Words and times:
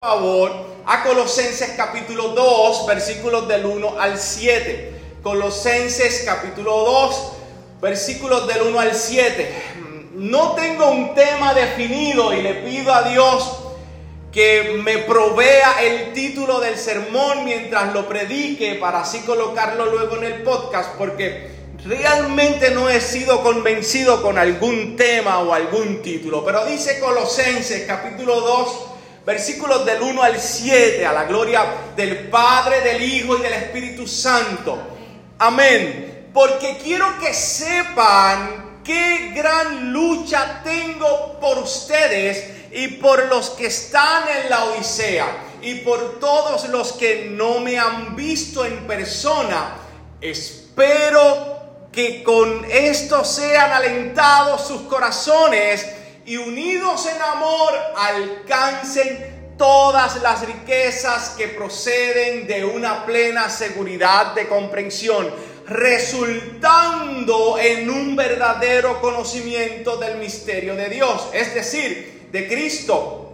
favor 0.00 0.52
a 0.86 1.02
Colosenses 1.02 1.74
capítulo 1.76 2.28
2, 2.28 2.86
versículos 2.86 3.48
del 3.48 3.66
1 3.66 4.00
al 4.00 4.16
7. 4.16 4.92
Colosenses 5.24 6.22
capítulo 6.24 6.70
2, 6.70 7.32
versículos 7.82 8.46
del 8.46 8.62
1 8.62 8.78
al 8.78 8.94
7. 8.94 9.54
No 10.14 10.52
tengo 10.52 10.92
un 10.92 11.16
tema 11.16 11.52
definido 11.52 12.32
y 12.32 12.42
le 12.42 12.54
pido 12.54 12.94
a 12.94 13.08
Dios 13.08 13.58
que 14.30 14.80
me 14.84 14.98
provea 14.98 15.82
el 15.82 16.12
título 16.12 16.60
del 16.60 16.78
sermón 16.78 17.44
mientras 17.44 17.92
lo 17.92 18.08
predique 18.08 18.76
para 18.76 19.00
así 19.00 19.22
colocarlo 19.22 19.86
luego 19.86 20.16
en 20.18 20.24
el 20.24 20.42
podcast 20.44 20.94
porque 20.96 21.50
realmente 21.84 22.70
no 22.70 22.88
he 22.88 23.00
sido 23.00 23.42
convencido 23.42 24.22
con 24.22 24.38
algún 24.38 24.94
tema 24.94 25.40
o 25.40 25.52
algún 25.52 26.02
título. 26.02 26.44
Pero 26.44 26.64
dice 26.66 27.00
Colosenses 27.00 27.84
capítulo 27.84 28.40
2, 28.40 28.87
versículos 29.24 29.84
del 29.84 30.02
1 30.02 30.22
al 30.22 30.40
7, 30.40 31.04
a 31.04 31.12
la 31.12 31.24
gloria 31.24 31.64
del 31.96 32.28
Padre, 32.28 32.80
del 32.80 33.02
Hijo 33.02 33.36
y 33.36 33.42
del 33.42 33.52
Espíritu 33.52 34.06
Santo. 34.06 34.78
Amén. 35.38 36.30
Porque 36.32 36.78
quiero 36.82 37.18
que 37.18 37.32
sepan 37.34 38.80
qué 38.84 39.32
gran 39.34 39.92
lucha 39.92 40.62
tengo 40.64 41.38
por 41.40 41.58
ustedes 41.58 42.72
y 42.72 42.88
por 42.88 43.26
los 43.26 43.50
que 43.50 43.66
están 43.66 44.24
en 44.28 44.50
la 44.50 44.64
Odisea 44.64 45.26
y 45.62 45.76
por 45.76 46.18
todos 46.20 46.68
los 46.68 46.92
que 46.92 47.26
no 47.30 47.60
me 47.60 47.78
han 47.78 48.14
visto 48.14 48.64
en 48.64 48.86
persona. 48.86 49.76
Espero 50.20 51.58
que 51.92 52.22
con 52.22 52.64
esto 52.70 53.24
sean 53.24 53.72
alentados 53.72 54.66
sus 54.66 54.82
corazones 54.82 55.86
y 56.28 56.36
unidos 56.36 57.06
en 57.06 57.22
amor 57.22 57.72
alcancen 57.96 59.54
todas 59.56 60.20
las 60.22 60.46
riquezas 60.46 61.30
que 61.30 61.48
proceden 61.48 62.46
de 62.46 62.66
una 62.66 63.06
plena 63.06 63.48
seguridad 63.48 64.34
de 64.34 64.46
comprensión, 64.46 65.30
resultando 65.66 67.58
en 67.58 67.88
un 67.88 68.14
verdadero 68.14 69.00
conocimiento 69.00 69.96
del 69.96 70.18
misterio 70.18 70.76
de 70.76 70.90
Dios, 70.90 71.28
es 71.32 71.54
decir, 71.54 72.28
de 72.30 72.46
Cristo, 72.46 73.32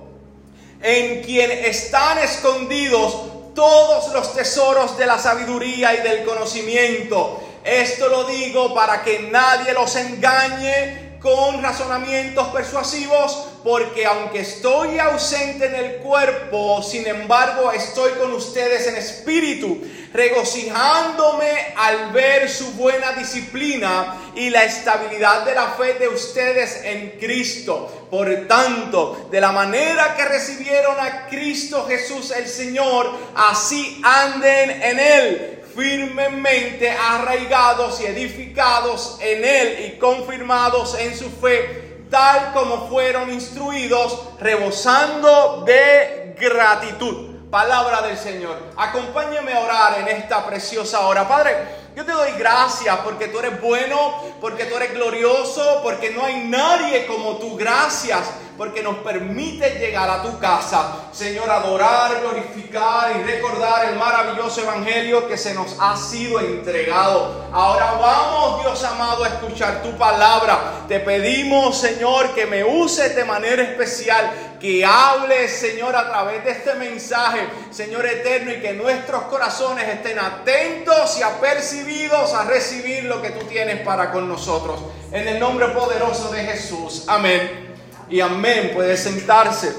en 0.80 1.20
quien 1.24 1.50
están 1.50 2.18
escondidos 2.18 3.54
todos 3.56 4.12
los 4.12 4.34
tesoros 4.34 4.96
de 4.96 5.06
la 5.06 5.18
sabiduría 5.18 5.94
y 5.94 6.02
del 6.02 6.24
conocimiento. 6.24 7.42
Esto 7.64 8.08
lo 8.08 8.24
digo 8.24 8.72
para 8.72 9.02
que 9.02 9.30
nadie 9.30 9.72
los 9.72 9.96
engañe 9.96 11.03
con 11.24 11.62
razonamientos 11.62 12.48
persuasivos, 12.48 13.46
porque 13.64 14.04
aunque 14.04 14.40
estoy 14.40 14.98
ausente 14.98 15.64
en 15.64 15.74
el 15.74 15.96
cuerpo, 15.96 16.82
sin 16.82 17.06
embargo 17.06 17.72
estoy 17.72 18.12
con 18.12 18.34
ustedes 18.34 18.86
en 18.88 18.96
espíritu, 18.96 19.80
regocijándome 20.12 21.72
al 21.78 22.12
ver 22.12 22.50
su 22.50 22.72
buena 22.72 23.12
disciplina 23.12 24.32
y 24.34 24.50
la 24.50 24.64
estabilidad 24.64 25.46
de 25.46 25.54
la 25.54 25.68
fe 25.68 25.94
de 25.94 26.08
ustedes 26.08 26.82
en 26.84 27.18
Cristo. 27.18 28.06
Por 28.10 28.46
tanto, 28.46 29.28
de 29.30 29.40
la 29.40 29.50
manera 29.50 30.14
que 30.14 30.26
recibieron 30.26 31.00
a 31.00 31.26
Cristo 31.28 31.86
Jesús 31.88 32.32
el 32.32 32.46
Señor, 32.46 33.10
así 33.34 33.98
anden 34.04 34.82
en 34.82 34.98
Él 35.00 35.63
firmemente 35.74 36.90
arraigados 36.90 38.00
y 38.00 38.06
edificados 38.06 39.18
en 39.20 39.44
Él 39.44 39.86
y 39.86 39.98
confirmados 39.98 40.98
en 40.98 41.16
su 41.16 41.30
fe, 41.30 42.06
tal 42.10 42.52
como 42.52 42.88
fueron 42.88 43.32
instruidos, 43.32 44.20
rebosando 44.40 45.64
de 45.66 46.34
gratitud. 46.38 47.34
Palabra 47.50 48.02
del 48.02 48.18
Señor. 48.18 48.58
Acompáñame 48.76 49.52
a 49.52 49.60
orar 49.60 50.00
en 50.00 50.08
esta 50.08 50.44
preciosa 50.44 51.06
hora. 51.06 51.28
Padre, 51.28 51.56
yo 51.94 52.04
te 52.04 52.10
doy 52.10 52.32
gracias 52.36 52.96
porque 53.04 53.28
tú 53.28 53.38
eres 53.38 53.60
bueno, 53.60 54.24
porque 54.40 54.64
tú 54.64 54.74
eres 54.76 54.92
glorioso, 54.92 55.80
porque 55.84 56.10
no 56.10 56.24
hay 56.24 56.44
nadie 56.48 57.06
como 57.06 57.36
tú. 57.36 57.56
Gracias 57.56 58.28
porque 58.56 58.82
nos 58.82 58.96
permite 58.98 59.78
llegar 59.78 60.08
a 60.08 60.22
tu 60.22 60.38
casa, 60.38 61.08
Señor, 61.12 61.50
adorar, 61.50 62.20
glorificar 62.20 63.16
y 63.16 63.22
recordar 63.24 63.86
el 63.90 63.96
maravilloso 63.96 64.62
evangelio 64.62 65.26
que 65.26 65.36
se 65.36 65.54
nos 65.54 65.76
ha 65.80 65.96
sido 65.96 66.40
entregado. 66.40 67.46
Ahora 67.52 67.94
vamos, 68.00 68.62
Dios 68.62 68.84
amado, 68.84 69.24
a 69.24 69.28
escuchar 69.28 69.82
tu 69.82 69.96
palabra. 69.96 70.84
Te 70.86 71.00
pedimos, 71.00 71.78
Señor, 71.78 72.34
que 72.34 72.46
me 72.46 72.62
uses 72.64 73.16
de 73.16 73.24
manera 73.24 73.62
especial, 73.62 74.30
que 74.60 74.84
hables, 74.84 75.50
Señor, 75.50 75.96
a 75.96 76.08
través 76.08 76.44
de 76.44 76.52
este 76.52 76.74
mensaje, 76.74 77.48
Señor 77.70 78.06
eterno, 78.06 78.52
y 78.52 78.60
que 78.60 78.72
nuestros 78.72 79.24
corazones 79.24 79.88
estén 79.88 80.18
atentos 80.18 81.18
y 81.18 81.22
apercibidos 81.22 82.32
a 82.34 82.44
recibir 82.44 83.04
lo 83.04 83.20
que 83.20 83.30
tú 83.30 83.44
tienes 83.46 83.80
para 83.80 84.12
con 84.12 84.28
nosotros. 84.28 84.80
En 85.10 85.26
el 85.26 85.40
nombre 85.40 85.68
poderoso 85.68 86.30
de 86.30 86.44
Jesús. 86.44 87.04
Amén 87.08 87.73
y 88.10 88.20
amén, 88.20 88.72
puede 88.74 88.96
sentarse. 88.96 89.74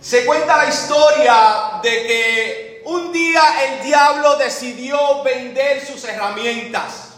Se 0.00 0.24
cuenta 0.24 0.56
la 0.56 0.68
historia 0.68 1.80
de 1.82 1.90
que 1.90 2.82
un 2.86 3.12
día 3.12 3.42
el 3.64 3.82
diablo 3.82 4.36
decidió 4.36 5.22
vender 5.22 5.84
sus 5.84 6.04
herramientas. 6.04 7.08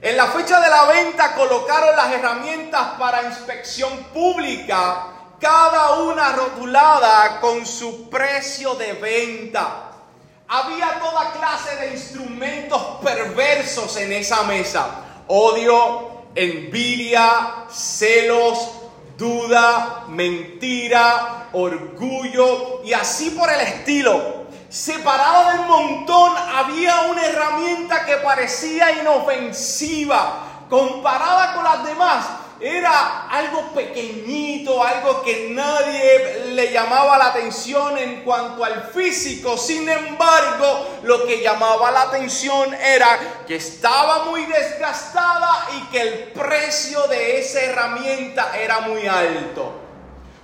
En 0.00 0.16
la 0.16 0.26
fecha 0.26 0.60
de 0.60 0.68
la 0.68 0.84
venta 0.84 1.34
colocaron 1.34 1.96
las 1.96 2.12
herramientas 2.12 2.88
para 2.98 3.22
inspección 3.22 3.90
pública, 4.12 5.06
cada 5.40 5.94
una 6.00 6.32
rotulada 6.32 7.40
con 7.40 7.64
su 7.64 8.10
precio 8.10 8.74
de 8.74 8.92
venta. 8.92 9.90
Había 10.46 11.00
toda 11.00 11.32
clase 11.32 11.74
de 11.76 11.92
instrumentos 11.92 12.82
perversos 13.02 13.96
en 13.96 14.12
esa 14.12 14.42
mesa. 14.42 14.90
Odio, 15.26 16.13
envidia, 16.34 17.66
celos, 17.70 18.70
duda, 19.16 20.04
mentira, 20.08 21.48
orgullo 21.52 22.82
y 22.84 22.92
así 22.92 23.30
por 23.30 23.50
el 23.50 23.60
estilo. 23.60 24.44
Separado 24.68 25.50
del 25.50 25.60
montón 25.68 26.32
había 26.36 27.02
una 27.02 27.24
herramienta 27.24 28.04
que 28.04 28.16
parecía 28.16 29.00
inofensiva 29.00 30.66
comparada 30.68 31.54
con 31.54 31.64
las 31.64 31.84
demás 31.84 32.26
era 32.64 33.28
algo 33.28 33.72
pequeñito, 33.74 34.82
algo 34.82 35.22
que 35.22 35.50
nadie 35.50 36.46
le 36.52 36.72
llamaba 36.72 37.18
la 37.18 37.26
atención 37.26 37.98
en 37.98 38.22
cuanto 38.22 38.64
al 38.64 38.84
físico. 38.84 39.58
Sin 39.58 39.86
embargo, 39.86 41.00
lo 41.02 41.26
que 41.26 41.42
llamaba 41.42 41.90
la 41.90 42.02
atención 42.02 42.72
era 42.72 43.44
que 43.46 43.56
estaba 43.56 44.24
muy 44.24 44.46
desgastada 44.46 45.66
y 45.76 45.82
que 45.90 46.00
el 46.00 46.12
precio 46.32 47.06
de 47.08 47.40
esa 47.40 47.60
herramienta 47.60 48.56
era 48.58 48.80
muy 48.80 49.06
alto. 49.06 49.80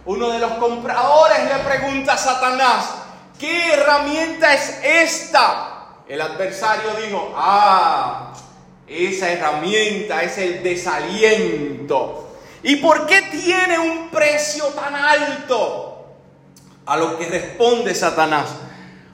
Uno 0.05 0.29
de 0.31 0.41
los 0.41 0.53
compradores 0.53 1.39
le 1.45 1.59
pregunta 1.65 2.15
a 2.15 2.19
Satanás, 2.19 2.85
¿qué 3.39 3.73
herramienta 3.73 4.53
es 4.53 4.79
esta? 4.83 5.87
El 6.07 6.21
adversario 6.21 6.93
dijo, 7.03 7.33
ah, 7.35 8.33
esa 8.91 9.31
herramienta 9.31 10.23
es 10.23 10.37
el 10.39 10.65
desaliento. 10.65 12.37
¿Y 12.63 12.77
por 12.77 13.07
qué 13.07 13.23
tiene 13.23 13.79
un 13.79 14.11
precio 14.11 14.65
tan 14.67 14.95
alto? 14.97 16.07
A 16.87 16.97
lo 16.97 17.17
que 17.17 17.27
responde 17.27 17.95
Satanás. 17.95 18.49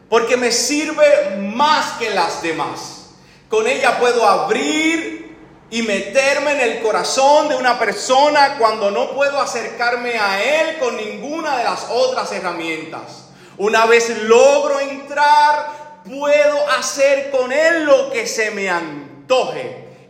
Porque 0.08 0.36
me 0.38 0.50
sirve 0.50 1.36
más 1.36 1.98
que 1.98 2.10
las 2.10 2.40
demás. 2.40 3.10
Con 3.50 3.66
ella 3.66 3.98
puedo 4.00 4.26
abrir 4.26 5.36
y 5.68 5.82
meterme 5.82 6.52
en 6.52 6.60
el 6.60 6.82
corazón 6.82 7.48
de 7.48 7.56
una 7.56 7.78
persona 7.78 8.56
cuando 8.58 8.90
no 8.90 9.10
puedo 9.10 9.38
acercarme 9.38 10.18
a 10.18 10.42
él 10.42 10.78
con 10.78 10.96
ninguna 10.96 11.58
de 11.58 11.64
las 11.64 11.86
otras 11.90 12.32
herramientas. 12.32 13.26
Una 13.58 13.84
vez 13.84 14.22
logro 14.22 14.80
entrar, 14.80 16.00
puedo 16.08 16.70
hacer 16.70 17.30
con 17.30 17.52
él 17.52 17.84
lo 17.84 18.10
que 18.10 18.26
se 18.26 18.52
me 18.52 18.70
antoja 18.70 19.15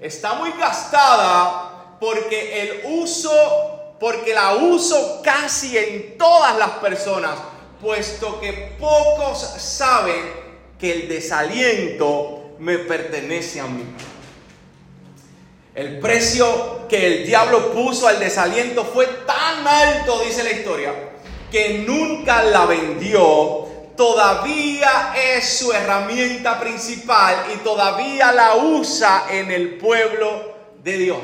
está 0.01 0.35
muy 0.35 0.53
gastada 0.53 1.97
porque 2.01 2.63
el 2.63 2.81
uso, 3.01 3.31
porque 3.99 4.35
la 4.35 4.55
uso 4.55 5.21
casi 5.23 5.77
en 5.77 6.19
todas 6.19 6.57
las 6.57 6.71
personas, 6.73 7.39
puesto 7.81 8.41
que 8.41 8.77
pocos 8.79 9.39
saben 9.59 10.47
que 10.79 10.93
el 10.93 11.09
desaliento 11.09 12.51
me 12.59 12.79
pertenece 12.79 13.61
a 13.61 13.67
mí. 13.67 13.85
El 15.75 15.99
precio 15.99 16.87
que 16.89 17.07
el 17.07 17.27
diablo 17.27 17.73
puso 17.73 18.09
al 18.09 18.19
desaliento 18.19 18.85
fue 18.85 19.07
tan 19.27 19.67
alto, 19.67 20.21
dice 20.25 20.43
la 20.43 20.53
historia, 20.53 20.95
que 21.51 21.85
nunca 21.87 22.43
la 22.43 22.65
vendió 22.65 23.67
todavía 23.97 25.15
es 25.17 25.59
su 25.59 25.73
herramienta 25.73 26.61
principal 26.61 27.47
y 27.55 27.59
todavía 27.59 28.33
la 28.33 28.57
usa 28.57 29.27
en 29.31 29.51
el 29.51 29.79
pueblo 29.79 30.55
de 30.83 30.93
Dios. 30.99 31.19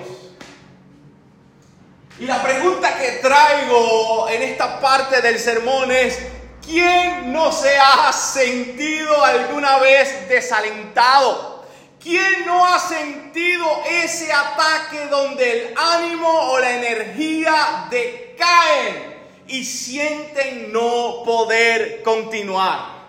Y 2.19 2.27
la 2.27 2.43
pregunta 2.43 2.97
que 2.99 3.13
traigo 3.23 4.29
en 4.29 4.43
esta 4.43 4.81
parte 4.81 5.21
del 5.23 5.39
sermón 5.39 5.91
es, 5.91 6.19
¿quién 6.65 7.33
no 7.33 7.51
se 7.53 7.77
ha 7.79 8.13
sentido 8.13 9.25
alguna 9.25 9.79
vez 9.79 10.29
desalentado? 10.29 11.65
¿Quién 12.01 12.47
no 12.47 12.67
ha 12.67 12.79
sentido 12.79 13.65
ese 13.89 14.33
ataque 14.33 15.07
donde 15.09 15.53
el 15.53 15.75
ánimo 15.77 16.29
o 16.29 16.59
la 16.59 16.73
energía 16.73 17.87
decaen 17.91 19.12
y 19.49 19.65
sienten 19.65 20.73
no 20.73 21.23
poder 21.25 22.03
continuar? 22.03 23.03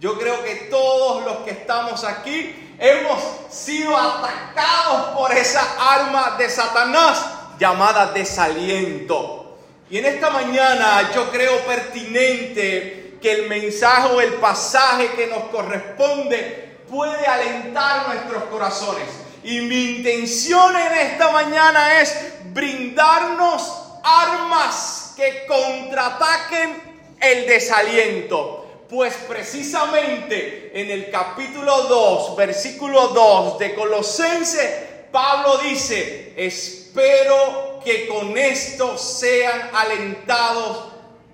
Yo 0.00 0.18
creo 0.18 0.42
que 0.42 0.66
todos 0.70 1.24
los 1.24 1.36
que 1.38 1.52
estamos 1.52 2.04
aquí 2.04 2.74
hemos 2.78 3.22
sido 3.50 3.96
atacados 3.96 5.16
por 5.16 5.32
esa 5.32 5.62
arma 5.78 6.36
de 6.36 6.50
Satanás 6.50 7.24
llamada 7.58 8.12
desaliento. 8.12 9.58
Y 9.88 9.98
en 9.98 10.06
esta 10.06 10.30
mañana 10.30 11.12
yo 11.14 11.30
creo 11.30 11.58
pertinente 11.66 13.18
que 13.22 13.32
el 13.32 13.48
mensaje 13.48 14.08
o 14.12 14.20
el 14.20 14.32
pasaje 14.34 15.12
que 15.12 15.28
nos 15.28 15.44
corresponde 15.44 16.80
puede 16.90 17.24
alentar 17.26 18.08
nuestros 18.08 18.42
corazones. 18.44 19.04
Y 19.44 19.60
mi 19.60 19.96
intención 19.96 20.76
en 20.76 20.92
esta 20.94 21.30
mañana 21.30 22.00
es 22.00 22.14
brindarnos 22.52 23.82
armas 24.02 25.11
que 25.22 25.46
contraataquen 25.46 26.82
el 27.20 27.46
desaliento. 27.46 28.58
Pues 28.88 29.14
precisamente 29.28 30.72
en 30.74 30.90
el 30.90 31.10
capítulo 31.10 31.84
2, 31.84 32.36
versículo 32.36 33.08
2 33.08 33.58
de 33.58 33.74
Colosense, 33.74 35.06
Pablo 35.12 35.58
dice, 35.58 36.34
espero 36.36 37.80
que 37.84 38.08
con 38.08 38.36
esto 38.36 38.98
sean 38.98 39.70
alentados 39.72 40.88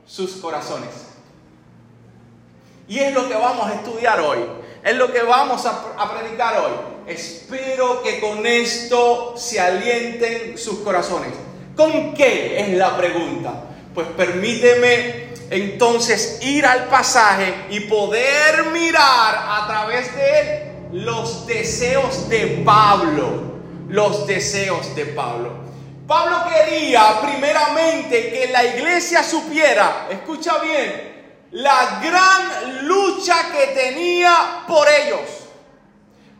sus 0.06 0.32
corazones. 0.32 0.90
Y 2.86 3.00
es 3.00 3.12
lo 3.12 3.28
que 3.28 3.34
vamos 3.34 3.66
a 3.70 3.74
estudiar 3.74 4.20
hoy, 4.20 4.38
es 4.84 4.94
lo 4.94 5.12
que 5.12 5.22
vamos 5.22 5.64
a, 5.66 5.94
a 5.96 6.18
predicar 6.18 6.58
hoy. 6.60 6.72
Espero 7.06 8.02
que 8.02 8.20
con 8.20 8.46
esto 8.46 9.34
se 9.36 9.58
alienten 9.58 10.58
sus 10.58 10.80
corazones. 10.80 11.32
¿Con 11.74 12.14
qué 12.14 12.60
es 12.60 12.68
la 12.76 12.96
pregunta? 12.96 13.64
Pues 13.98 14.10
permíteme 14.10 15.30
entonces 15.50 16.38
ir 16.42 16.64
al 16.64 16.84
pasaje 16.84 17.52
y 17.70 17.80
poder 17.80 18.66
mirar 18.66 19.34
a 19.34 19.66
través 19.66 20.14
de 20.14 20.40
él 20.40 20.72
los 20.92 21.48
deseos 21.48 22.28
de 22.28 22.62
Pablo. 22.64 23.58
Los 23.88 24.24
deseos 24.28 24.94
de 24.94 25.04
Pablo. 25.06 25.50
Pablo 26.06 26.44
quería 26.48 27.20
primeramente 27.22 28.30
que 28.30 28.52
la 28.52 28.66
iglesia 28.66 29.24
supiera, 29.24 30.06
escucha 30.08 30.58
bien, 30.58 31.48
la 31.50 31.98
gran 32.00 32.86
lucha 32.86 33.34
que 33.50 33.66
tenía 33.74 34.62
por 34.68 34.86
ellos. 34.88 35.28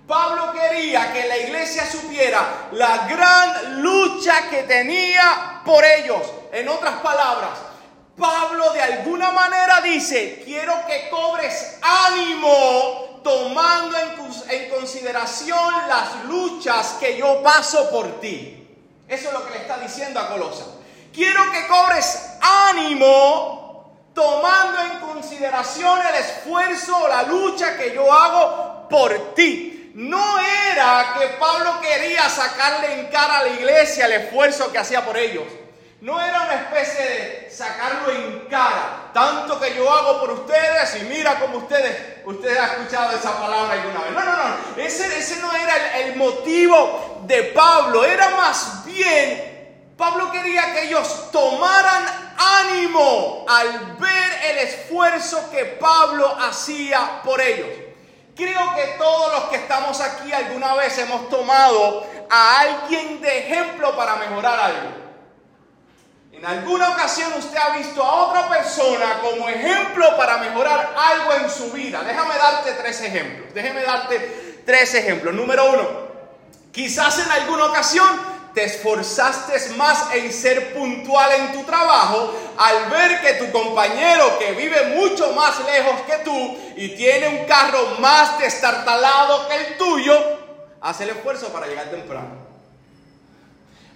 Pablo 0.06 0.52
quería 0.52 1.12
que 1.12 1.26
la 1.26 1.38
iglesia 1.38 1.90
supiera 1.90 2.68
la 2.70 3.08
gran 3.08 3.82
lucha 3.82 4.48
que 4.48 4.62
tenía 4.62 5.60
por 5.64 5.84
ellos. 5.84 6.37
En 6.52 6.68
otras 6.68 7.00
palabras, 7.00 7.58
Pablo 8.18 8.72
de 8.72 8.82
alguna 8.82 9.30
manera 9.30 9.80
dice, 9.80 10.42
quiero 10.44 10.74
que 10.86 11.08
cobres 11.08 11.78
ánimo 11.82 13.20
tomando 13.22 13.96
en, 14.48 14.70
consideración 14.70 15.88
las 15.88 16.24
luchas 16.24 16.96
que 16.98 17.16
yo 17.16 17.42
paso 17.42 17.90
por 17.90 18.20
ti. 18.20 18.66
Eso 19.06 19.28
es 19.28 19.32
lo 19.32 19.46
que 19.46 19.52
le 19.52 19.58
está 19.58 19.78
diciendo 19.78 20.20
a 20.20 20.28
Colosa. 20.28 20.64
Quiero 21.12 21.50
que 21.50 21.66
cobres 21.66 22.36
ánimo 22.40 23.92
tomando 24.14 24.80
en 24.80 25.00
consideración 25.00 26.00
el 26.00 26.14
esfuerzo 26.16 26.96
o 26.96 27.08
la 27.08 27.22
lucha 27.24 27.76
que 27.76 27.94
yo 27.94 28.12
hago 28.12 28.88
por 28.88 29.34
ti. 29.34 29.92
No 29.94 30.38
era 30.38 31.14
que 31.18 31.26
Pablo 31.40 31.80
quería 31.80 32.28
sacarle 32.28 33.00
en 33.00 33.06
cara 33.08 33.38
a 33.38 33.42
la 33.44 33.48
iglesia 33.50 34.06
el 34.06 34.12
esfuerzo 34.12 34.70
que 34.72 34.78
hacía 34.78 35.04
por 35.04 35.16
ellos. 35.16 35.44
No 36.00 36.20
era 36.20 36.42
una 36.42 36.54
especie 36.54 37.04
de 37.04 37.50
sacarlo 37.50 38.12
en 38.12 38.46
cara, 38.48 39.10
tanto 39.12 39.58
que 39.58 39.74
yo 39.74 39.92
hago 39.92 40.20
por 40.20 40.30
ustedes 40.30 40.96
y 41.00 41.04
mira 41.06 41.40
como 41.40 41.58
ustedes, 41.58 42.24
ustedes 42.24 42.56
han 42.56 42.70
escuchado 42.70 43.16
esa 43.16 43.36
palabra 43.36 43.72
alguna 43.72 44.04
vez. 44.04 44.12
No, 44.12 44.24
no, 44.24 44.36
no, 44.36 44.56
ese, 44.76 45.18
ese 45.18 45.40
no 45.40 45.52
era 45.52 45.98
el, 45.98 46.10
el 46.10 46.16
motivo 46.16 47.22
de 47.26 47.42
Pablo, 47.44 48.04
era 48.04 48.30
más 48.30 48.84
bien, 48.84 49.92
Pablo 49.96 50.30
quería 50.30 50.72
que 50.72 50.84
ellos 50.84 51.32
tomaran 51.32 52.04
ánimo 52.38 53.44
al 53.48 53.96
ver 53.96 54.30
el 54.50 54.58
esfuerzo 54.58 55.50
que 55.50 55.64
Pablo 55.64 56.32
hacía 56.40 57.22
por 57.24 57.40
ellos. 57.40 57.66
Creo 58.36 58.74
que 58.76 58.84
todos 58.98 59.32
los 59.32 59.42
que 59.50 59.56
estamos 59.56 60.00
aquí 60.00 60.32
alguna 60.32 60.74
vez 60.74 60.96
hemos 60.98 61.28
tomado 61.28 62.06
a 62.30 62.60
alguien 62.60 63.20
de 63.20 63.38
ejemplo 63.40 63.96
para 63.96 64.14
mejorar 64.14 64.60
algo. 64.60 65.07
En 66.38 66.46
alguna 66.46 66.90
ocasión 66.90 67.32
usted 67.36 67.56
ha 67.56 67.76
visto 67.76 68.00
a 68.00 68.28
otra 68.28 68.48
persona 68.48 69.18
como 69.20 69.48
ejemplo 69.48 70.16
para 70.16 70.38
mejorar 70.38 70.94
algo 70.96 71.32
en 71.32 71.50
su 71.50 71.72
vida. 71.72 72.04
Déjame 72.04 72.36
darte 72.36 72.72
tres 72.74 73.00
ejemplos. 73.02 73.52
Déjame 73.52 73.82
darte 73.82 74.62
tres 74.64 74.94
ejemplos. 74.94 75.34
Número 75.34 75.68
uno, 75.68 75.88
quizás 76.70 77.18
en 77.18 77.32
alguna 77.32 77.64
ocasión 77.66 78.06
te 78.54 78.62
esforzaste 78.64 79.74
más 79.74 80.14
en 80.14 80.32
ser 80.32 80.74
puntual 80.74 81.28
en 81.32 81.52
tu 81.54 81.64
trabajo 81.64 82.32
al 82.56 82.88
ver 82.88 83.20
que 83.20 83.44
tu 83.44 83.50
compañero 83.50 84.38
que 84.38 84.52
vive 84.52 84.94
mucho 84.94 85.32
más 85.32 85.58
lejos 85.64 86.00
que 86.02 86.18
tú 86.24 86.56
y 86.76 86.90
tiene 86.90 87.40
un 87.40 87.46
carro 87.46 87.96
más 87.98 88.38
destartalado 88.38 89.48
que 89.48 89.56
el 89.56 89.76
tuyo, 89.76 90.14
hace 90.80 91.02
el 91.02 91.10
esfuerzo 91.10 91.48
para 91.48 91.66
llegar 91.66 91.90
temprano. 91.90 92.46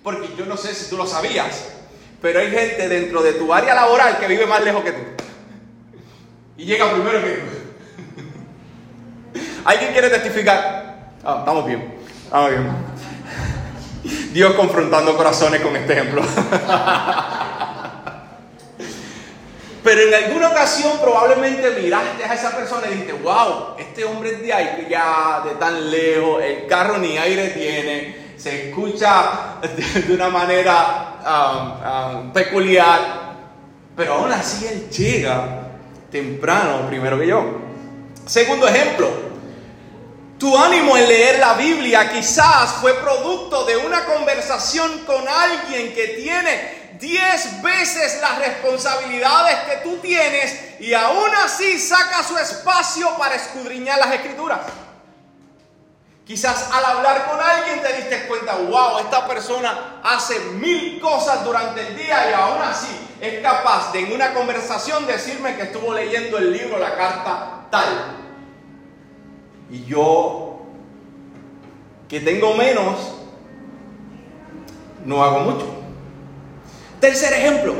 Porque 0.03 0.35
yo 0.37 0.45
no 0.45 0.57
sé 0.57 0.75
si 0.75 0.91
tú 0.91 0.97
lo 0.97 1.07
sabías, 1.07 1.82
pero 2.23 2.39
hay 2.39 2.51
gente 2.51 2.89
dentro 2.89 3.23
de 3.23 3.33
tu 3.33 3.53
área 3.53 3.75
laboral 3.75 4.19
que 4.19 4.29
vive 4.29 4.47
más 4.47 4.63
lejos 4.63 4.85
que 4.85 4.93
tú. 4.93 5.03
Y 6.57 6.65
llega 6.65 6.93
primero 6.93 7.21
que 7.21 7.31
tú. 7.33 7.49
¿Alguien 9.65 9.93
quiere 9.93 10.09
testificar? 10.09 11.11
Ah, 11.25 11.39
estamos 11.41 11.67
bien. 11.67 11.95
Estamos 12.25 12.51
bien. 12.51 12.71
Dios 14.33 14.55
confrontando 14.55 15.17
corazones 15.17 15.61
con 15.61 15.75
este 15.75 15.93
ejemplo. 15.95 16.23
Pero 19.83 20.01
en 20.03 20.15
alguna 20.15 20.51
ocasión 20.51 20.93
probablemente 21.01 21.71
miraste 21.73 22.25
a 22.25 22.35
esa 22.35 22.55
persona 22.55 22.87
y 22.87 22.91
dijiste, 22.91 23.15
wow, 23.15 23.75
este 23.79 24.05
hombre 24.05 24.35
es 24.35 24.43
de 24.43 24.53
ahí, 24.53 24.87
ya 24.89 25.43
de 25.45 25.57
tan 25.57 25.91
lejos, 25.91 26.41
el 26.41 26.69
carro 26.69 26.99
ni 26.99 27.19
aire 27.19 27.49
tiene, 27.49 28.22
se 28.43 28.69
escucha 28.71 29.59
de 29.63 30.15
una 30.15 30.29
manera 30.29 31.13
Um, 31.25 32.27
um, 32.27 32.33
peculiar, 32.33 33.37
pero 33.95 34.15
aún 34.15 34.33
así 34.33 34.67
él 34.67 34.91
llega 34.91 35.69
temprano 36.11 36.89
primero 36.89 37.17
que 37.17 37.29
yo. 37.29 37.61
Segundo 38.27 38.67
ejemplo, 38.67 39.09
tu 40.37 40.59
ánimo 40.59 40.97
en 40.97 41.07
leer 41.07 41.39
la 41.39 41.55
Biblia 41.55 42.11
quizás 42.11 42.73
fue 42.81 42.95
producto 42.95 43.65
de 43.65 43.77
una 43.77 44.05
conversación 44.05 45.05
con 45.07 45.29
alguien 45.29 45.95
que 45.95 46.09
tiene 46.09 46.91
diez 46.99 47.63
veces 47.63 48.19
las 48.21 48.39
responsabilidades 48.39 49.59
que 49.71 49.77
tú 49.89 49.99
tienes 49.99 50.81
y 50.81 50.93
aún 50.93 51.31
así 51.45 51.79
saca 51.79 52.25
su 52.25 52.37
espacio 52.37 53.17
para 53.17 53.37
escudriñar 53.37 54.01
las 54.01 54.13
escrituras. 54.13 54.59
Quizás 56.27 56.71
al 56.73 56.85
hablar 56.85 57.29
con 57.29 57.41
alguien 57.41 57.83
te 57.83 57.93
diste 57.95 58.27
cuenta, 58.29 58.55
wow, 58.55 58.99
esta 59.01 59.27
persona 59.27 60.01
hace 60.05 60.39
mil 60.55 61.01
cosas 61.01 61.45
durante 61.45 61.87
el 61.89 61.97
día 61.97 62.31
y 62.31 62.33
aún 62.33 62.63
así 62.63 62.97
es 63.21 63.43
capaz 63.43 63.93
de 63.93 64.01
en 64.01 64.13
una 64.13 64.33
conversación 64.33 65.07
decirme 65.07 65.57
que 65.57 65.63
estuvo 65.63 65.93
leyendo 65.93 66.39
el 66.39 66.53
libro, 66.53 66.79
la 66.79 66.97
carta 66.97 67.67
tal. 67.71 68.17
Y 69.71 69.85
yo, 69.85 70.61
que 72.09 72.21
tengo 72.21 72.55
menos, 72.55 72.99
no 75.05 75.25
hago 75.25 75.41
mucho. 75.41 75.67
Tercer 77.01 77.33
ejemplo, 77.33 77.75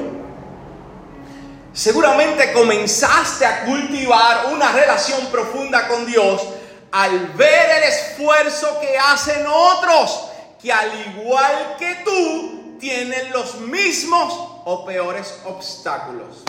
seguramente 1.73 2.53
comenzaste 2.53 3.47
a 3.47 3.65
cultivar 3.65 4.47
una 4.53 4.73
relación 4.73 5.27
profunda 5.27 5.87
con 5.87 6.07
Dios 6.07 6.43
al 6.93 7.29
ver 7.29 7.71
el 7.79 7.85
esfuerzo 7.85 8.79
que 8.81 8.97
hacen 8.99 9.47
otros, 9.47 10.29
que 10.61 10.71
al 10.71 10.91
igual 11.17 11.77
que 11.79 11.97
tú, 12.05 12.79
tienen 12.79 13.31
los 13.33 13.61
mismos 13.61 14.35
o 14.65 14.85
peores 14.85 15.39
obstáculos. 15.45 16.43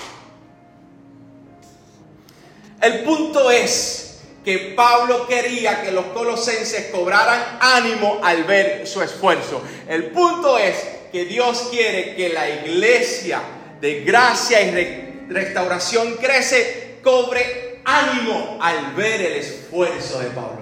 El 2.82 3.04
punto 3.04 3.50
es 3.50 4.20
que 4.44 4.74
Pablo 4.76 5.26
quería 5.28 5.82
que 5.82 5.92
los 5.92 6.06
colosenses 6.08 6.88
cobraran 6.92 7.60
ánimo 7.62 8.20
al 8.24 8.44
ver 8.44 8.86
su 8.88 9.02
esfuerzo. 9.02 9.62
El 9.88 10.08
punto 10.08 10.58
es 10.58 10.76
que 11.12 11.26
Dios 11.26 11.68
quiere 11.72 12.16
que 12.16 12.30
la 12.30 12.50
iglesia 12.50 13.42
de 13.80 14.02
gracia 14.02 14.62
y 14.62 15.28
restauración 15.30 16.16
crece, 16.16 16.98
cobre 17.04 17.73
ánimo 17.86 18.58
al 18.62 18.94
ver 18.94 19.22
el 19.22 19.34
esfuerzo 19.38 20.20
de 20.20 20.28
Pablo. 20.28 20.62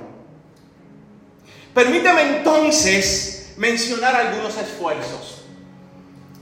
Permíteme 1.73 2.37
entonces 2.37 3.53
mencionar 3.57 4.15
algunos 4.15 4.57
esfuerzos. 4.57 5.43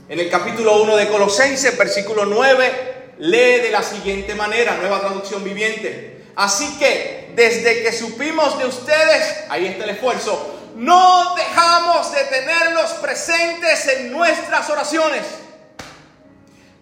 En 0.08 0.18
el 0.18 0.28
capítulo 0.28 0.82
1 0.82 0.96
de 0.96 1.08
Colosenses, 1.08 1.78
versículo 1.78 2.24
9, 2.26 3.14
lee 3.18 3.60
de 3.62 3.70
la 3.70 3.82
siguiente 3.82 4.34
manera, 4.34 4.76
nueva 4.76 5.00
traducción 5.00 5.44
viviente. 5.44 6.24
Así 6.34 6.78
que 6.78 7.32
desde 7.36 7.82
que 7.82 7.92
supimos 7.92 8.58
de 8.58 8.66
ustedes, 8.66 9.44
ahí 9.48 9.66
está 9.66 9.84
el 9.84 9.90
esfuerzo, 9.90 10.58
no 10.76 11.34
dejamos 11.36 12.12
de 12.12 12.24
tenerlos 12.24 12.90
presentes 12.94 13.86
en 13.86 14.10
nuestras 14.10 14.68
oraciones. 14.70 15.22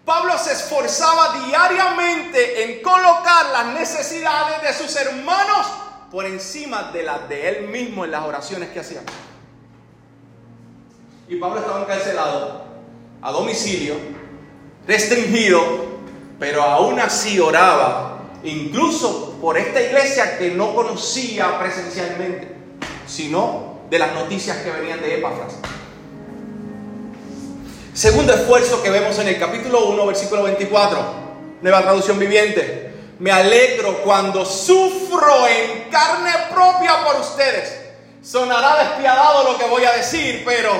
Pablo 0.09 0.39
se 0.39 0.53
esforzaba 0.53 1.45
diariamente 1.45 2.63
en 2.63 2.81
colocar 2.81 3.45
las 3.53 3.67
necesidades 3.75 4.59
de 4.63 4.73
sus 4.73 4.95
hermanos 4.95 5.67
por 6.09 6.25
encima 6.25 6.89
de 6.91 7.03
las 7.03 7.29
de 7.29 7.47
él 7.47 7.67
mismo 7.67 8.05
en 8.05 8.09
las 8.09 8.25
oraciones 8.25 8.69
que 8.69 8.79
hacía. 8.79 9.01
Y 11.27 11.35
Pablo 11.35 11.59
estaba 11.59 11.81
encarcelado, 11.81 12.63
a 13.21 13.31
domicilio, 13.31 13.97
restringido, 14.87 15.61
pero 16.39 16.63
aún 16.63 16.99
así 16.99 17.39
oraba, 17.39 18.23
incluso 18.43 19.37
por 19.39 19.59
esta 19.59 19.79
iglesia 19.79 20.39
que 20.39 20.49
no 20.49 20.73
conocía 20.73 21.59
presencialmente, 21.59 22.47
sino 23.05 23.81
de 23.91 23.99
las 23.99 24.15
noticias 24.15 24.57
que 24.57 24.71
venían 24.71 25.01
de 25.01 25.19
Epafras. 25.19 25.53
Segundo 27.99 28.33
esfuerzo 28.33 28.81
que 28.81 28.89
vemos 28.89 29.19
en 29.19 29.27
el 29.27 29.37
capítulo 29.37 29.87
1, 29.87 30.05
versículo 30.05 30.43
24, 30.43 31.03
nueva 31.61 31.81
traducción 31.81 32.17
viviente 32.17 32.93
me 33.19 33.29
alegro 33.29 34.01
cuando 34.03 34.45
sufro 34.45 35.45
en 35.45 35.89
carne 35.89 36.31
propia 36.49 37.03
por 37.03 37.17
ustedes. 37.17 37.77
Sonará 38.23 38.85
despiadado 38.85 39.51
lo 39.51 39.57
que 39.57 39.65
voy 39.65 39.83
a 39.83 39.91
decir, 39.91 40.43
pero 40.45 40.71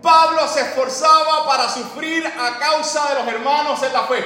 Pablo 0.00 0.46
se 0.46 0.60
esforzaba 0.60 1.44
para 1.44 1.68
sufrir 1.68 2.24
a 2.24 2.60
causa 2.60 3.08
de 3.08 3.14
los 3.16 3.26
hermanos 3.26 3.82
en 3.82 3.92
la 3.92 4.02
fe. 4.04 4.24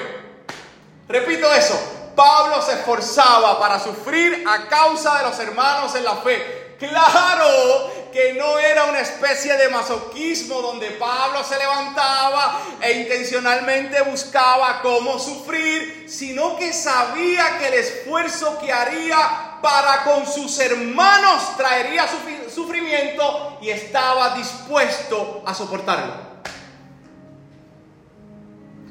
Repito 1.08 1.50
eso, 1.50 1.80
Pablo 2.14 2.60
se 2.60 2.72
esforzaba 2.72 3.58
para 3.58 3.80
sufrir 3.80 4.44
a 4.46 4.68
causa 4.68 5.16
de 5.16 5.30
los 5.30 5.38
hermanos 5.38 5.94
en 5.94 6.04
la 6.04 6.16
fe. 6.16 6.76
Claro 6.78 8.03
que 8.14 8.32
no 8.34 8.60
era 8.60 8.84
una 8.84 9.00
especie 9.00 9.56
de 9.56 9.68
masoquismo 9.68 10.62
donde 10.62 10.92
Pablo 10.92 11.42
se 11.42 11.58
levantaba 11.58 12.60
e 12.80 12.92
intencionalmente 13.00 14.00
buscaba 14.02 14.80
cómo 14.82 15.18
sufrir, 15.18 16.06
sino 16.08 16.56
que 16.56 16.72
sabía 16.72 17.58
que 17.58 17.66
el 17.66 17.74
esfuerzo 17.74 18.56
que 18.60 18.72
haría 18.72 19.58
para 19.60 20.04
con 20.04 20.24
sus 20.26 20.60
hermanos 20.60 21.56
traería 21.56 22.06
sufrimiento 22.48 23.58
y 23.60 23.70
estaba 23.70 24.36
dispuesto 24.36 25.42
a 25.44 25.52
soportarlo. 25.52 26.14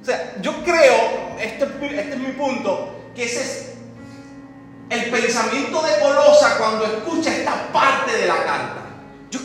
O 0.02 0.06
sea, 0.06 0.36
yo 0.42 0.52
creo, 0.66 1.38
este, 1.40 1.64
este 1.64 2.10
es 2.10 2.18
mi 2.18 2.34
punto, 2.34 2.94
que 3.16 3.24
ese 3.24 3.42
es 3.42 3.74
el 4.90 5.10
pensamiento 5.10 5.82
de 5.82 6.00
Colosa 6.00 6.58
cuando 6.58 6.86
escucha 6.86 7.32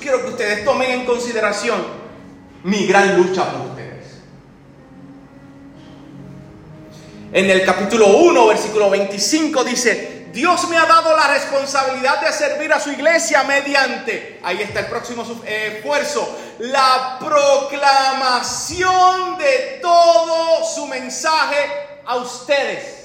quiero 0.08 0.24
que 0.24 0.30
ustedes 0.30 0.64
tomen 0.64 0.90
en 0.90 1.04
consideración 1.04 1.84
mi 2.62 2.86
gran 2.86 3.14
lucha 3.14 3.44
por 3.52 3.72
ustedes. 3.72 4.06
En 7.30 7.50
el 7.50 7.62
capítulo 7.62 8.16
1, 8.16 8.46
versículo 8.46 8.88
25 8.88 9.64
dice, 9.64 10.28
Dios 10.32 10.66
me 10.70 10.78
ha 10.78 10.86
dado 10.86 11.14
la 11.14 11.34
responsabilidad 11.34 12.22
de 12.22 12.32
servir 12.32 12.72
a 12.72 12.80
su 12.80 12.90
iglesia 12.90 13.42
mediante, 13.42 14.40
ahí 14.42 14.62
está 14.62 14.80
el 14.80 14.86
próximo 14.86 15.26
eh, 15.44 15.74
esfuerzo, 15.76 16.38
la 16.60 17.18
proclamación 17.20 19.36
de 19.36 19.78
todo 19.82 20.64
su 20.74 20.86
mensaje 20.86 22.00
a 22.06 22.16
ustedes. 22.16 22.97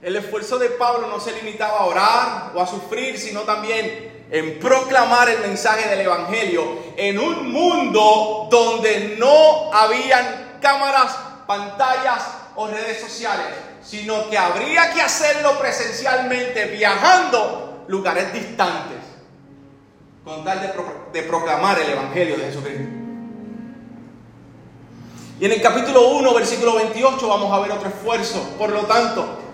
El 0.00 0.14
esfuerzo 0.14 0.58
de 0.58 0.70
Pablo 0.70 1.08
no 1.08 1.18
se 1.18 1.32
limitaba 1.32 1.78
a 1.78 1.84
orar 1.84 2.52
o 2.54 2.60
a 2.60 2.66
sufrir, 2.66 3.18
sino 3.18 3.40
también 3.40 4.26
en 4.30 4.58
proclamar 4.60 5.28
el 5.28 5.40
mensaje 5.40 5.88
del 5.88 6.02
Evangelio 6.02 6.62
en 6.96 7.18
un 7.18 7.50
mundo 7.50 8.46
donde 8.48 9.16
no 9.18 9.72
habían 9.72 10.58
cámaras, 10.60 11.16
pantallas 11.48 12.22
o 12.54 12.68
redes 12.68 13.00
sociales, 13.00 13.46
sino 13.82 14.30
que 14.30 14.38
habría 14.38 14.92
que 14.92 15.02
hacerlo 15.02 15.58
presencialmente, 15.58 16.66
viajando 16.66 17.84
lugares 17.88 18.32
distantes, 18.32 18.98
con 20.24 20.44
tal 20.44 20.60
de, 20.60 20.72
de 21.12 21.26
proclamar 21.26 21.76
el 21.80 21.90
Evangelio 21.90 22.36
de 22.36 22.44
Jesucristo. 22.44 22.88
Y 25.40 25.44
en 25.44 25.52
el 25.52 25.62
capítulo 25.62 26.08
1, 26.08 26.34
versículo 26.34 26.76
28, 26.76 27.28
vamos 27.28 27.52
a 27.52 27.60
ver 27.60 27.72
otro 27.72 27.88
esfuerzo. 27.88 28.56
Por 28.58 28.70
lo 28.70 28.80
tanto, 28.82 29.47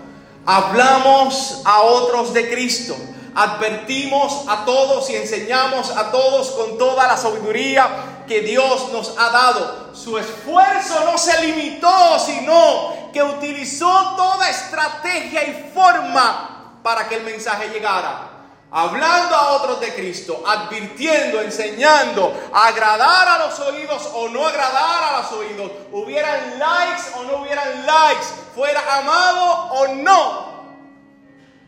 Hablamos 0.45 1.61
a 1.65 1.81
otros 1.81 2.33
de 2.33 2.49
Cristo. 2.51 2.95
Advertimos 3.33 4.45
a 4.47 4.63
todos 4.63 5.09
y 5.09 5.15
enseñamos 5.15 5.89
a 5.89 6.11
todos 6.11 6.51
con 6.51 6.77
toda 6.77 7.07
la 7.07 7.17
sabiduría 7.17 8.23
que 8.27 8.41
Dios 8.41 8.91
nos 8.91 9.17
ha 9.17 9.29
dado. 9.29 9.89
Su 9.93 10.17
esfuerzo 10.17 11.03
no 11.05 11.17
se 11.17 11.45
limitó, 11.45 12.19
sino 12.19 13.11
que 13.11 13.23
utilizó 13.23 14.15
toda 14.15 14.49
estrategia 14.49 15.43
y 15.47 15.71
forma 15.73 16.79
para 16.83 17.07
que 17.09 17.15
el 17.15 17.23
mensaje 17.23 17.69
llegara. 17.69 18.34
Hablando 18.71 19.35
a 19.35 19.53
otros 19.53 19.79
de 19.79 19.93
Cristo, 19.93 20.43
advirtiendo, 20.45 21.39
enseñando, 21.41 22.33
agradar 22.53 23.27
a 23.27 23.45
los 23.45 23.59
oídos 23.59 24.09
o 24.13 24.27
no 24.27 24.45
agradar 24.45 25.03
a 25.03 25.21
los 25.21 25.31
oídos, 25.31 25.71
hubieran 25.91 26.59
likes 26.59 27.03
o 27.17 27.23
no 27.23 27.41
hubieran 27.41 27.85
likes, 27.85 28.25
fuera 28.53 28.81
amado 28.97 29.73
o 29.73 29.87
no. 29.95 30.55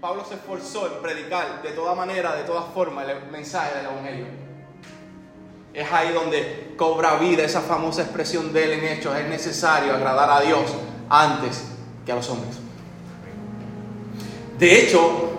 Pablo 0.02 0.26
se 0.28 0.36
esforzó 0.36 0.88
en 0.88 1.02
predicar 1.02 1.62
de 1.62 1.72
toda 1.72 1.96
manera, 1.96 2.36
de 2.36 2.44
toda 2.44 2.64
forma, 2.74 3.04
el 3.04 3.32
mensaje 3.32 3.78
del 3.78 3.86
Evangelio. 3.86 4.26
Es 5.74 5.92
ahí 5.92 6.12
donde 6.12 6.74
cobra 6.78 7.16
vida 7.16 7.44
esa 7.44 7.62
famosa 7.62 8.02
expresión 8.02 8.52
de 8.52 8.64
él 8.64 8.72
en 8.74 8.84
Hechos. 8.86 9.16
Es 9.16 9.28
necesario 9.28 9.94
agradar 9.94 10.30
a 10.30 10.42
Dios 10.42 10.72
antes 11.10 11.64
que 12.06 12.12
a 12.12 12.16
los 12.16 12.30
hombres. 12.30 12.58
De 14.58 14.82
hecho, 14.82 15.38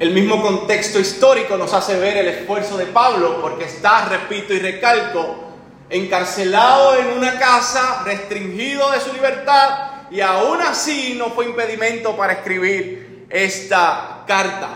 el 0.00 0.12
mismo 0.12 0.40
contexto 0.40 0.98
histórico 0.98 1.58
nos 1.58 1.74
hace 1.74 2.00
ver 2.00 2.16
el 2.16 2.28
esfuerzo 2.28 2.78
de 2.78 2.86
Pablo 2.86 3.38
porque 3.42 3.64
está, 3.64 4.06
repito 4.06 4.54
y 4.54 4.58
recalco, 4.58 5.44
encarcelado 5.90 6.96
en 6.96 7.18
una 7.18 7.38
casa, 7.38 8.02
restringido 8.02 8.90
de 8.92 9.00
su 9.00 9.12
libertad 9.12 10.08
y 10.10 10.22
aún 10.22 10.62
así 10.62 11.16
no 11.18 11.28
fue 11.28 11.44
impedimento 11.44 12.16
para 12.16 12.32
escribir 12.32 13.26
esta 13.28 14.24
carta. 14.26 14.70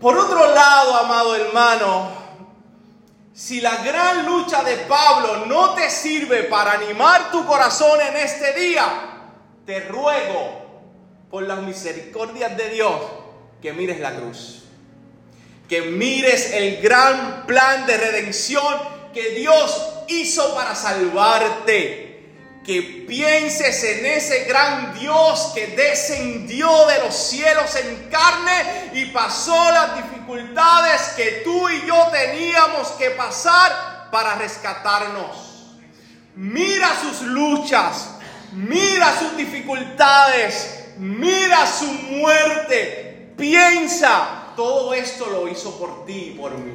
Por 0.00 0.16
otro 0.16 0.54
lado, 0.54 0.96
amado 0.96 1.36
hermano, 1.36 2.08
si 3.34 3.60
la 3.60 3.76
gran 3.84 4.24
lucha 4.24 4.64
de 4.64 4.76
Pablo 4.76 5.44
no 5.44 5.74
te 5.74 5.90
sirve 5.90 6.44
para 6.44 6.72
animar 6.72 7.30
tu 7.30 7.44
corazón 7.44 8.00
en 8.00 8.16
este 8.16 8.54
día, 8.54 8.86
te 9.66 9.80
ruego 9.80 10.64
por 11.30 11.42
las 11.42 11.58
misericordias 11.58 12.56
de 12.56 12.70
Dios 12.70 13.25
que 13.66 13.72
mires 13.72 13.98
la 13.98 14.14
cruz. 14.14 14.62
Que 15.68 15.82
mires 15.82 16.52
el 16.52 16.80
gran 16.80 17.46
plan 17.46 17.84
de 17.84 17.96
redención 17.96 18.62
que 19.12 19.30
Dios 19.30 20.04
hizo 20.06 20.54
para 20.54 20.76
salvarte. 20.76 22.28
Que 22.64 23.04
pienses 23.08 23.82
en 23.82 24.06
ese 24.06 24.44
gran 24.44 24.96
Dios 24.96 25.50
que 25.52 25.66
descendió 25.66 26.86
de 26.86 27.00
los 27.00 27.16
cielos 27.16 27.74
en 27.74 28.08
carne 28.08 28.92
y 28.92 29.06
pasó 29.06 29.72
las 29.72 29.96
dificultades 29.96 31.02
que 31.16 31.42
tú 31.42 31.68
y 31.68 31.88
yo 31.88 32.06
teníamos 32.12 32.92
que 32.92 33.10
pasar 33.10 34.10
para 34.12 34.36
rescatarnos. 34.36 35.74
Mira 36.36 36.88
sus 37.00 37.22
luchas, 37.22 38.10
mira 38.52 39.12
sus 39.18 39.36
dificultades, 39.36 40.84
mira 40.98 41.66
su 41.66 41.86
muerte. 41.86 43.05
Piensa, 43.36 44.52
todo 44.56 44.94
esto 44.94 45.26
lo 45.26 45.48
hizo 45.48 45.78
por 45.78 46.06
ti 46.06 46.32
y 46.34 46.38
por 46.38 46.56
mí. 46.56 46.74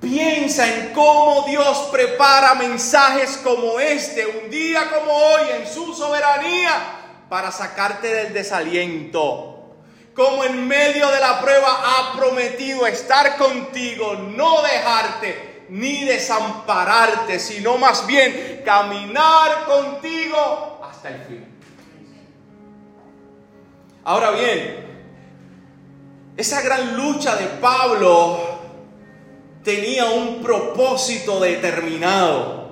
Piensa 0.00 0.66
en 0.66 0.92
cómo 0.92 1.44
Dios 1.46 1.88
prepara 1.92 2.54
mensajes 2.54 3.38
como 3.44 3.78
este, 3.78 4.26
un 4.26 4.50
día 4.50 4.90
como 4.90 5.12
hoy, 5.12 5.42
en 5.60 5.66
su 5.66 5.94
soberanía, 5.94 6.72
para 7.28 7.52
sacarte 7.52 8.12
del 8.12 8.34
desaliento. 8.34 9.48
como 10.14 10.44
en 10.44 10.68
medio 10.68 11.08
de 11.08 11.20
la 11.20 11.40
prueba 11.40 11.68
ha 11.84 12.16
prometido 12.16 12.86
estar 12.86 13.38
contigo, 13.38 14.14
no 14.14 14.60
dejarte 14.60 15.64
ni 15.70 16.04
desampararte, 16.04 17.38
sino 17.38 17.78
más 17.78 18.06
bien 18.06 18.60
caminar 18.62 19.64
contigo 19.64 20.82
hasta 20.84 21.08
el 21.08 21.24
fin. 21.24 21.51
Ahora 24.04 24.32
bien, 24.32 24.82
esa 26.36 26.60
gran 26.60 26.96
lucha 26.96 27.36
de 27.36 27.46
Pablo 27.46 28.40
tenía 29.62 30.06
un 30.06 30.42
propósito 30.42 31.38
determinado. 31.38 32.62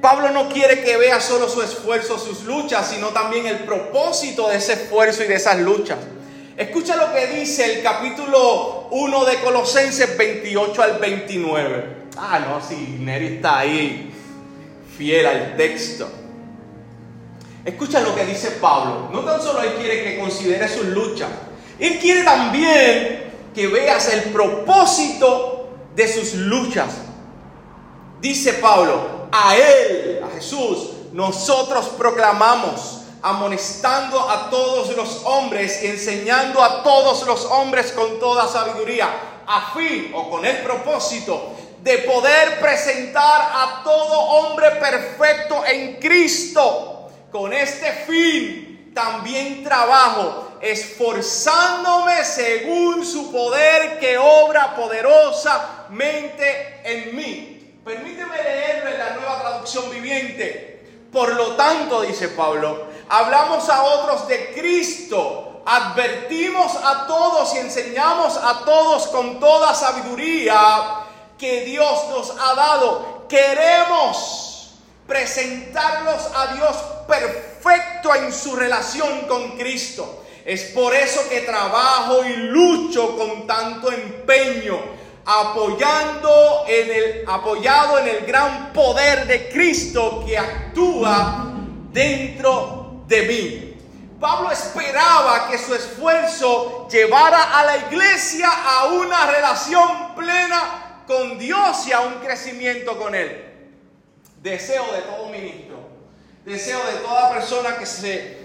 Pablo 0.00 0.30
no 0.30 0.48
quiere 0.48 0.82
que 0.82 0.96
vea 0.96 1.20
solo 1.20 1.48
su 1.48 1.62
esfuerzo, 1.62 2.18
sus 2.18 2.42
luchas, 2.44 2.90
sino 2.90 3.08
también 3.08 3.46
el 3.46 3.60
propósito 3.60 4.48
de 4.48 4.56
ese 4.56 4.72
esfuerzo 4.72 5.22
y 5.22 5.28
de 5.28 5.36
esas 5.36 5.60
luchas. 5.60 5.98
Escucha 6.56 6.96
lo 6.96 7.12
que 7.12 7.26
dice 7.28 7.76
el 7.76 7.82
capítulo 7.82 8.88
1 8.90 9.24
de 9.24 9.40
Colosenses 9.40 10.16
28 10.16 10.82
al 10.82 10.98
29. 10.98 11.96
Ah, 12.16 12.40
no, 12.40 12.66
sí, 12.66 12.96
Neri 12.98 13.36
está 13.36 13.58
ahí, 13.58 14.12
fiel 14.96 15.26
al 15.26 15.56
texto. 15.56 16.08
Escucha 17.66 18.00
lo 18.00 18.14
que 18.14 18.24
dice 18.24 18.52
Pablo. 18.52 19.10
No 19.12 19.20
tan 19.20 19.42
solo 19.42 19.60
él 19.60 19.74
quiere 19.74 20.04
que 20.04 20.18
considere 20.20 20.68
sus 20.68 20.86
luchas, 20.86 21.28
él 21.78 21.98
quiere 21.98 22.22
también 22.22 23.32
que 23.54 23.66
veas 23.66 24.12
el 24.12 24.32
propósito 24.32 25.68
de 25.94 26.06
sus 26.06 26.34
luchas. 26.34 26.94
Dice 28.20 28.54
Pablo, 28.54 29.28
a 29.32 29.56
Él, 29.56 30.20
a 30.24 30.34
Jesús, 30.34 30.90
nosotros 31.12 31.86
proclamamos, 31.98 33.02
amonestando 33.22 34.20
a 34.20 34.48
todos 34.48 34.96
los 34.96 35.22
hombres, 35.24 35.82
enseñando 35.82 36.62
a 36.62 36.82
todos 36.82 37.26
los 37.26 37.44
hombres 37.46 37.92
con 37.92 38.20
toda 38.20 38.46
sabiduría, 38.46 39.08
a 39.46 39.72
fin 39.74 40.12
o 40.14 40.30
con 40.30 40.44
el 40.44 40.58
propósito 40.58 41.50
de 41.82 41.98
poder 41.98 42.60
presentar 42.60 43.40
a 43.52 43.82
todo 43.84 44.18
hombre 44.18 44.70
perfecto 44.72 45.64
en 45.66 45.96
Cristo. 45.96 46.95
Con 47.30 47.52
este 47.52 47.92
fin 48.06 48.92
también 48.94 49.64
trabajo 49.64 50.46
esforzándome 50.60 52.24
según 52.24 53.04
su 53.04 53.30
poder 53.30 53.98
que 53.98 54.16
obra 54.16 54.74
poderosamente 54.74 56.80
en 56.84 57.16
mí. 57.16 57.80
Permíteme 57.84 58.42
leerlo 58.42 58.90
en 58.90 58.98
la 58.98 59.10
nueva 59.10 59.40
traducción 59.40 59.90
viviente. 59.90 60.72
Por 61.12 61.34
lo 61.34 61.56
tanto, 61.56 62.02
dice 62.02 62.28
Pablo, 62.28 62.86
hablamos 63.08 63.68
a 63.68 63.82
otros 63.82 64.28
de 64.28 64.52
Cristo, 64.54 65.62
advertimos 65.64 66.74
a 66.82 67.06
todos 67.06 67.54
y 67.54 67.58
enseñamos 67.58 68.36
a 68.36 68.62
todos 68.64 69.06
con 69.08 69.38
toda 69.38 69.74
sabiduría 69.74 70.56
que 71.38 71.64
Dios 71.64 72.08
nos 72.10 72.30
ha 72.30 72.54
dado. 72.54 73.26
Queremos 73.28 74.55
presentarlos 75.06 76.30
a 76.34 76.54
Dios 76.54 76.76
perfecto 77.06 78.14
en 78.14 78.32
su 78.32 78.56
relación 78.56 79.26
con 79.28 79.56
Cristo. 79.56 80.24
Es 80.44 80.64
por 80.66 80.94
eso 80.94 81.28
que 81.28 81.40
trabajo 81.40 82.24
y 82.24 82.36
lucho 82.36 83.16
con 83.16 83.46
tanto 83.46 83.90
empeño, 83.90 84.78
apoyando 85.24 86.64
en 86.68 86.90
el, 86.90 87.24
apoyado 87.26 87.98
en 87.98 88.08
el 88.08 88.26
gran 88.26 88.72
poder 88.72 89.26
de 89.26 89.48
Cristo 89.48 90.22
que 90.24 90.38
actúa 90.38 91.52
dentro 91.92 93.02
de 93.08 93.22
mí. 93.22 93.72
Pablo 94.20 94.50
esperaba 94.50 95.48
que 95.50 95.58
su 95.58 95.74
esfuerzo 95.74 96.88
llevara 96.90 97.58
a 97.58 97.64
la 97.64 97.76
iglesia 97.76 98.48
a 98.48 98.86
una 98.86 99.26
relación 99.26 100.14
plena 100.14 101.02
con 101.06 101.38
Dios 101.38 101.86
y 101.86 101.92
a 101.92 102.00
un 102.00 102.14
crecimiento 102.14 102.96
con 102.98 103.14
Él. 103.14 103.45
Deseo 104.46 104.84
de 104.92 105.02
todo 105.02 105.28
ministro, 105.28 105.76
deseo 106.44 106.78
de 106.86 106.92
toda 107.00 107.30
persona 107.30 107.78
que 107.78 107.84
se 107.84 108.36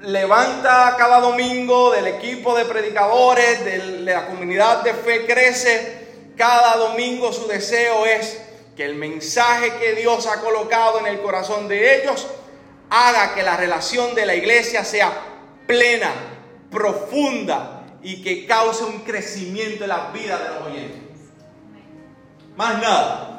levanta 0.00 0.94
cada 0.96 1.20
domingo 1.20 1.90
del 1.90 2.06
equipo 2.06 2.56
de 2.56 2.64
predicadores, 2.64 3.62
de 3.62 4.00
la 4.00 4.28
comunidad 4.28 4.82
de 4.82 4.94
fe 4.94 5.26
crece. 5.26 6.32
Cada 6.38 6.78
domingo 6.78 7.34
su 7.34 7.46
deseo 7.48 8.06
es 8.06 8.40
que 8.74 8.86
el 8.86 8.94
mensaje 8.94 9.74
que 9.74 9.92
Dios 9.92 10.26
ha 10.26 10.40
colocado 10.40 11.00
en 11.00 11.06
el 11.06 11.20
corazón 11.20 11.68
de 11.68 12.00
ellos 12.00 12.26
haga 12.88 13.34
que 13.34 13.42
la 13.42 13.58
relación 13.58 14.14
de 14.14 14.24
la 14.24 14.34
iglesia 14.34 14.86
sea 14.86 15.12
plena, 15.66 16.14
profunda 16.70 17.98
y 18.02 18.22
que 18.22 18.46
cause 18.46 18.84
un 18.84 19.00
crecimiento 19.00 19.84
en 19.84 19.90
la 19.90 20.12
vida 20.14 20.38
de 20.38 20.48
los 20.48 20.62
oyentes. 20.62 21.20
Más 22.56 22.80
nada. 22.80 23.31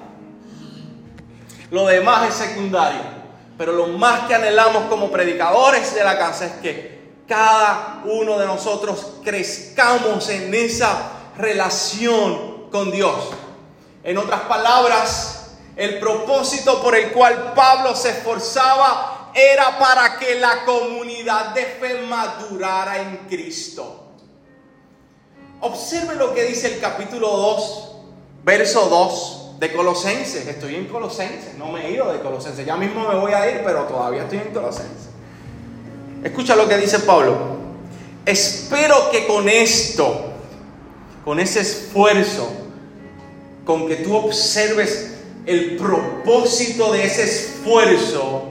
Lo 1.73 1.87
demás 1.87 2.29
es 2.29 2.35
secundario. 2.35 3.01
Pero 3.57 3.71
lo 3.71 3.87
más 3.87 4.27
que 4.27 4.35
anhelamos 4.35 4.83
como 4.91 5.09
predicadores 5.09 5.95
de 5.95 6.03
la 6.03 6.19
casa 6.19 6.45
es 6.45 6.51
que 6.61 7.13
cada 7.27 8.03
uno 8.05 8.37
de 8.37 8.45
nosotros 8.45 9.13
crezcamos 9.23 10.29
en 10.29 10.53
esa 10.53 11.13
relación 11.35 12.69
con 12.69 12.91
Dios. 12.91 13.15
En 14.03 14.19
otras 14.19 14.41
palabras, 14.41 15.55
el 15.75 15.97
propósito 15.97 16.79
por 16.79 16.95
el 16.95 17.11
cual 17.11 17.53
Pablo 17.55 17.95
se 17.95 18.11
esforzaba 18.11 19.31
era 19.33 19.79
para 19.79 20.19
que 20.19 20.35
la 20.35 20.65
comunidad 20.65 21.55
de 21.55 21.65
fe 21.65 22.03
madurara 22.03 22.99
en 22.99 23.17
Cristo. 23.27 24.11
Observe 25.61 26.13
lo 26.13 26.35
que 26.35 26.43
dice 26.43 26.75
el 26.75 26.79
capítulo 26.79 27.29
2, 27.29 27.91
verso 28.43 28.89
2 28.89 29.42
de 29.63 29.71
Colosenses. 29.71 30.45
Estoy 30.45 30.75
en 30.75 30.87
Colosenses, 30.87 31.55
no 31.57 31.71
me 31.71 31.87
he 31.87 31.91
ido 31.91 32.11
de 32.11 32.19
Colosenses. 32.19 32.65
Ya 32.65 32.75
mismo 32.75 33.07
me 33.07 33.15
voy 33.15 33.31
a 33.31 33.49
ir, 33.49 33.61
pero 33.63 33.83
todavía 33.83 34.23
estoy 34.23 34.39
en 34.39 34.53
Colosenses. 34.53 35.07
Escucha 36.21 36.55
lo 36.55 36.67
que 36.67 36.77
dice 36.77 36.99
Pablo. 36.99 37.37
Espero 38.25 39.09
que 39.09 39.25
con 39.25 39.47
esto, 39.47 40.33
con 41.23 41.39
ese 41.39 41.61
esfuerzo, 41.61 42.51
con 43.65 43.87
que 43.87 43.97
tú 43.97 44.13
observes 44.15 45.13
el 45.45 45.77
propósito 45.77 46.91
de 46.91 47.05
ese 47.05 47.23
esfuerzo, 47.23 48.43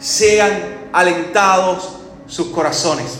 sean 0.00 0.88
alentados 0.92 1.90
sus 2.26 2.48
corazones. 2.48 3.18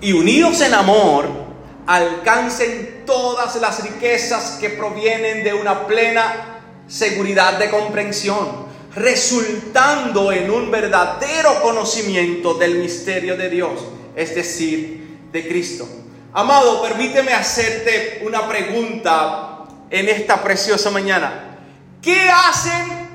Y 0.00 0.12
unidos 0.12 0.60
en 0.60 0.74
amor, 0.74 1.47
alcancen 1.88 3.02
todas 3.06 3.56
las 3.56 3.82
riquezas 3.82 4.58
que 4.60 4.68
provienen 4.68 5.42
de 5.42 5.54
una 5.54 5.86
plena 5.86 6.60
seguridad 6.86 7.58
de 7.58 7.70
comprensión, 7.70 8.66
resultando 8.94 10.30
en 10.30 10.50
un 10.50 10.70
verdadero 10.70 11.62
conocimiento 11.62 12.52
del 12.52 12.74
misterio 12.74 13.38
de 13.38 13.48
Dios, 13.48 13.80
es 14.14 14.34
decir, 14.34 15.28
de 15.32 15.48
Cristo. 15.48 15.88
Amado, 16.34 16.82
permíteme 16.82 17.32
hacerte 17.32 18.20
una 18.22 18.46
pregunta 18.46 19.64
en 19.88 20.10
esta 20.10 20.42
preciosa 20.42 20.90
mañana. 20.90 21.56
¿Qué 22.02 22.28
hacen 22.28 23.08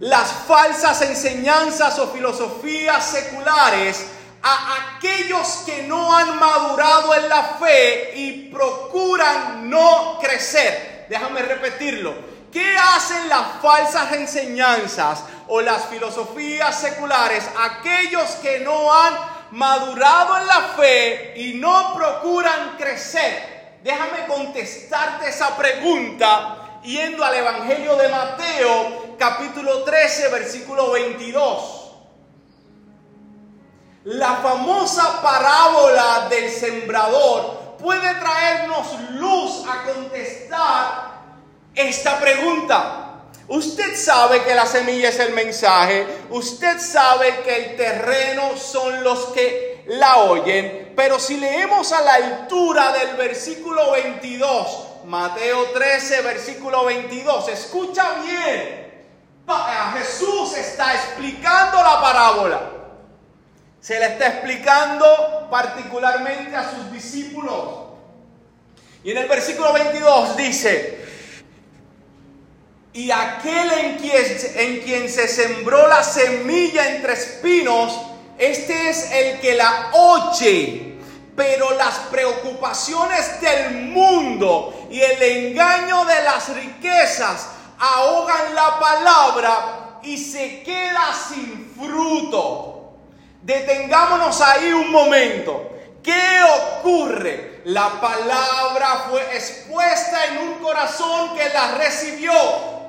las 0.00 0.32
falsas 0.32 1.02
enseñanzas 1.02 1.98
o 1.98 2.08
filosofías 2.08 3.04
seculares 3.04 4.06
a 4.46 4.96
aquellos 4.96 5.62
que 5.64 5.84
no 5.84 6.14
han 6.14 6.38
madurado 6.38 7.14
en 7.14 7.28
la 7.30 7.42
fe 7.58 8.12
y 8.14 8.50
procuran 8.50 9.70
no 9.70 10.18
crecer. 10.20 11.06
Déjame 11.08 11.40
repetirlo. 11.40 12.14
¿Qué 12.52 12.76
hacen 12.76 13.28
las 13.30 13.60
falsas 13.62 14.12
enseñanzas 14.12 15.24
o 15.48 15.62
las 15.62 15.86
filosofías 15.86 16.78
seculares? 16.78 17.48
Aquellos 17.58 18.30
que 18.42 18.60
no 18.60 18.92
han 18.92 19.14
madurado 19.52 20.38
en 20.38 20.46
la 20.46 20.60
fe 20.76 21.32
y 21.36 21.54
no 21.54 21.94
procuran 21.94 22.76
crecer. 22.76 23.80
Déjame 23.82 24.26
contestarte 24.26 25.30
esa 25.30 25.56
pregunta 25.56 26.80
yendo 26.82 27.24
al 27.24 27.34
Evangelio 27.34 27.96
de 27.96 28.08
Mateo, 28.08 29.16
capítulo 29.18 29.84
13, 29.84 30.28
versículo 30.28 30.90
22. 30.90 31.83
La 34.04 34.34
famosa 34.34 35.22
parábola 35.22 36.26
del 36.28 36.50
sembrador 36.50 37.76
puede 37.78 38.14
traernos 38.16 39.00
luz 39.12 39.64
a 39.66 39.82
contestar 39.90 41.22
esta 41.74 42.20
pregunta. 42.20 43.22
Usted 43.48 43.96
sabe 43.96 44.42
que 44.42 44.54
la 44.54 44.66
semilla 44.66 45.08
es 45.08 45.18
el 45.20 45.32
mensaje, 45.32 46.06
usted 46.28 46.78
sabe 46.80 47.40
que 47.44 47.56
el 47.56 47.76
terreno 47.76 48.58
son 48.58 49.02
los 49.02 49.26
que 49.26 49.84
la 49.86 50.18
oyen, 50.18 50.92
pero 50.94 51.18
si 51.18 51.38
leemos 51.38 51.90
a 51.92 52.02
la 52.02 52.14
altura 52.14 52.92
del 52.92 53.16
versículo 53.16 53.92
22, 53.92 55.04
Mateo 55.06 55.64
13, 55.70 56.20
versículo 56.20 56.84
22, 56.84 57.48
escucha 57.48 58.04
bien, 58.22 59.06
Jesús 59.96 60.58
está 60.58 60.92
explicando 60.92 61.82
la 61.82 62.00
parábola. 62.02 62.73
Se 63.84 63.98
le 64.00 64.06
está 64.06 64.28
explicando 64.28 65.46
particularmente 65.50 66.56
a 66.56 66.70
sus 66.70 66.90
discípulos. 66.90 67.90
Y 69.02 69.10
en 69.10 69.18
el 69.18 69.28
versículo 69.28 69.74
22 69.74 70.38
dice, 70.38 71.04
y 72.94 73.10
aquel 73.10 73.70
en 73.72 73.98
quien, 73.98 74.24
en 74.54 74.80
quien 74.80 75.10
se 75.10 75.28
sembró 75.28 75.86
la 75.86 76.02
semilla 76.02 76.94
entre 76.96 77.12
espinos, 77.12 78.00
este 78.38 78.88
es 78.88 79.12
el 79.12 79.40
que 79.40 79.54
la 79.54 79.90
oye, 79.92 80.94
pero 81.36 81.72
las 81.72 81.98
preocupaciones 82.10 83.38
del 83.42 83.82
mundo 83.88 84.88
y 84.90 85.02
el 85.02 85.22
engaño 85.22 86.06
de 86.06 86.22
las 86.22 86.48
riquezas 86.54 87.48
ahogan 87.78 88.54
la 88.54 88.80
palabra 88.80 90.00
y 90.02 90.16
se 90.16 90.62
queda 90.62 91.12
sin 91.28 91.70
fruto. 91.78 92.73
Detengámonos 93.44 94.40
ahí 94.40 94.72
un 94.72 94.90
momento. 94.90 95.70
¿Qué 96.02 96.40
ocurre? 96.42 97.60
La 97.66 98.00
palabra 98.00 99.04
fue 99.10 99.20
expuesta 99.36 100.24
en 100.26 100.38
un 100.48 100.54
corazón 100.62 101.36
que 101.36 101.46
la 101.50 101.74
recibió, 101.74 102.32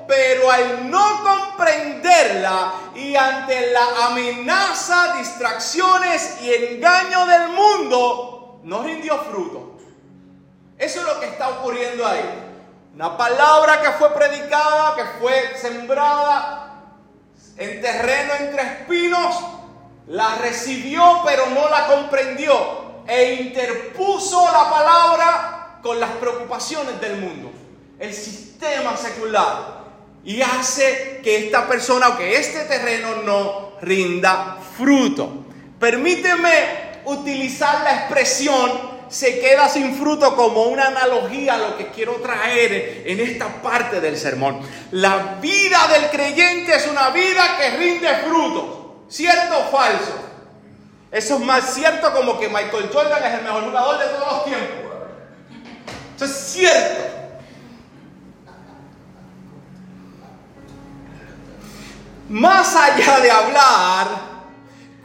pero 0.08 0.50
al 0.50 0.90
no 0.90 1.22
comprenderla 1.22 2.72
y 2.94 3.14
ante 3.14 3.70
la 3.70 4.06
amenaza, 4.06 5.14
distracciones 5.18 6.38
y 6.40 6.54
engaño 6.54 7.26
del 7.26 7.48
mundo, 7.50 8.60
no 8.64 8.82
rindió 8.82 9.18
fruto. 9.24 9.76
Eso 10.78 11.00
es 11.00 11.06
lo 11.06 11.20
que 11.20 11.26
está 11.26 11.50
ocurriendo 11.50 12.06
ahí. 12.06 12.44
Una 12.94 13.14
palabra 13.14 13.82
que 13.82 13.92
fue 13.92 14.14
predicada, 14.14 14.94
que 14.94 15.04
fue 15.20 15.54
sembrada 15.58 16.82
en 17.58 17.82
terreno 17.82 18.32
entre 18.40 18.62
espinos, 18.62 19.55
la 20.08 20.36
recibió 20.36 21.22
pero 21.24 21.46
no 21.46 21.68
la 21.68 21.86
comprendió 21.86 23.04
e 23.06 23.34
interpuso 23.34 24.44
la 24.52 24.70
palabra 24.70 25.78
con 25.82 26.00
las 26.00 26.10
preocupaciones 26.12 27.00
del 27.00 27.18
mundo, 27.18 27.52
el 27.98 28.12
sistema 28.12 28.96
secular, 28.96 29.84
y 30.24 30.42
hace 30.42 31.20
que 31.22 31.46
esta 31.46 31.68
persona 31.68 32.08
o 32.08 32.16
que 32.16 32.36
este 32.36 32.64
terreno 32.64 33.22
no 33.22 33.72
rinda 33.80 34.58
fruto. 34.76 35.44
Permíteme 35.78 37.02
utilizar 37.04 37.82
la 37.82 37.94
expresión 38.00 38.96
se 39.08 39.38
queda 39.38 39.68
sin 39.68 39.94
fruto 39.94 40.34
como 40.34 40.64
una 40.64 40.88
analogía 40.88 41.54
a 41.54 41.58
lo 41.58 41.76
que 41.76 41.88
quiero 41.88 42.14
traer 42.14 43.04
en 43.06 43.20
esta 43.20 43.62
parte 43.62 44.00
del 44.00 44.16
sermón. 44.16 44.60
La 44.90 45.38
vida 45.40 45.86
del 45.92 46.10
creyente 46.10 46.74
es 46.74 46.86
una 46.88 47.10
vida 47.10 47.56
que 47.56 47.70
rinde 47.76 48.08
fruto. 48.26 48.75
¿Cierto 49.08 49.58
o 49.58 49.70
falso? 49.70 50.14
Eso 51.10 51.34
es 51.36 51.40
más 51.40 51.74
cierto 51.74 52.12
como 52.12 52.38
que 52.38 52.48
Michael 52.48 52.90
Jordan 52.92 53.22
es 53.22 53.34
el 53.34 53.44
mejor 53.44 53.64
jugador 53.64 53.98
de 53.98 54.06
todos 54.06 54.32
los 54.32 54.44
tiempos. 54.44 54.92
Eso 56.16 56.24
es 56.24 56.32
cierto. 56.32 57.02
Más 62.28 62.74
allá 62.74 63.20
de 63.20 63.30
hablar 63.30 64.08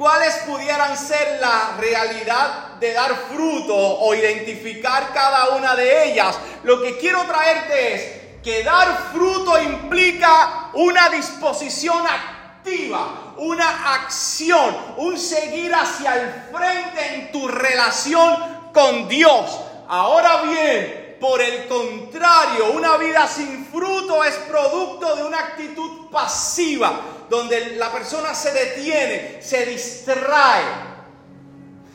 cuáles 0.01 0.33
pudieran 0.47 0.97
ser 0.97 1.37
la 1.39 1.77
realidad 1.79 2.79
de 2.79 2.93
dar 2.93 3.15
fruto 3.31 3.75
o 3.75 4.15
identificar 4.15 5.13
cada 5.13 5.49
una 5.49 5.75
de 5.75 6.11
ellas. 6.11 6.35
Lo 6.63 6.81
que 6.81 6.97
quiero 6.97 7.23
traerte 7.25 7.93
es 7.93 8.21
que 8.41 8.63
dar 8.63 9.11
fruto 9.13 9.61
implica 9.61 10.71
una 10.73 11.09
disposición 11.09 12.03
activa, 12.07 13.20
una 13.37 13.95
acción, 13.95 14.75
un 14.97 15.17
seguir 15.17 15.73
hacia 15.73 16.15
el 16.15 16.31
frente 16.51 17.15
en 17.15 17.31
tu 17.31 17.47
relación 17.47 18.35
con 18.73 19.07
Dios. 19.07 19.59
Ahora 19.87 20.41
bien, 20.43 21.17
por 21.19 21.41
el 21.41 21.67
contrario, 21.67 22.71
una 22.71 22.97
vida 22.97 23.27
sin 23.27 23.65
fruto 23.65 24.23
es 24.23 24.35
producto 24.49 25.15
de 25.15 25.23
una 25.23 25.39
actitud 25.39 26.09
pasiva, 26.11 27.01
donde 27.29 27.75
la 27.75 27.91
persona 27.91 28.33
se 28.33 28.51
detiene, 28.51 29.41
se 29.41 29.65
distrae, 29.65 30.91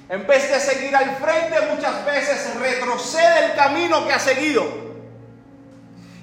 en 0.08 0.24
vez 0.26 0.48
de 0.48 0.60
seguir 0.60 0.94
al 0.94 1.16
frente, 1.16 1.60
muchas 1.74 2.04
veces 2.04 2.54
retrocede 2.60 3.46
el 3.46 3.54
camino 3.56 4.06
que 4.06 4.12
ha 4.12 4.20
seguido. 4.20 4.85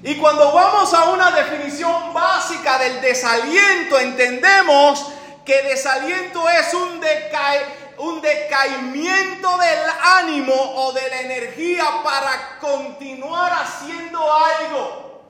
Y 0.06 0.16
cuando 0.18 0.52
vamos 0.52 0.92
a 0.92 1.08
una 1.08 1.30
definición 1.30 2.12
básica 2.12 2.76
del 2.78 3.00
desaliento, 3.00 3.98
entendemos 3.98 5.10
que 5.46 5.62
desaliento 5.62 6.46
es 6.46 6.74
un, 6.74 7.00
un 7.96 8.20
decaimiento 8.20 9.56
del 9.56 9.78
ánimo 10.02 10.52
o 10.52 10.92
de 10.92 11.08
la 11.08 11.20
energía 11.22 11.86
para 12.04 12.58
continuar 12.60 13.50
haciendo 13.54 14.20
algo. 14.30 15.22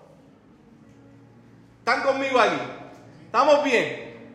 ¿Están 1.78 2.02
conmigo 2.02 2.40
aquí? 2.40 2.58
¿Estamos 3.26 3.62
bien? 3.62 4.34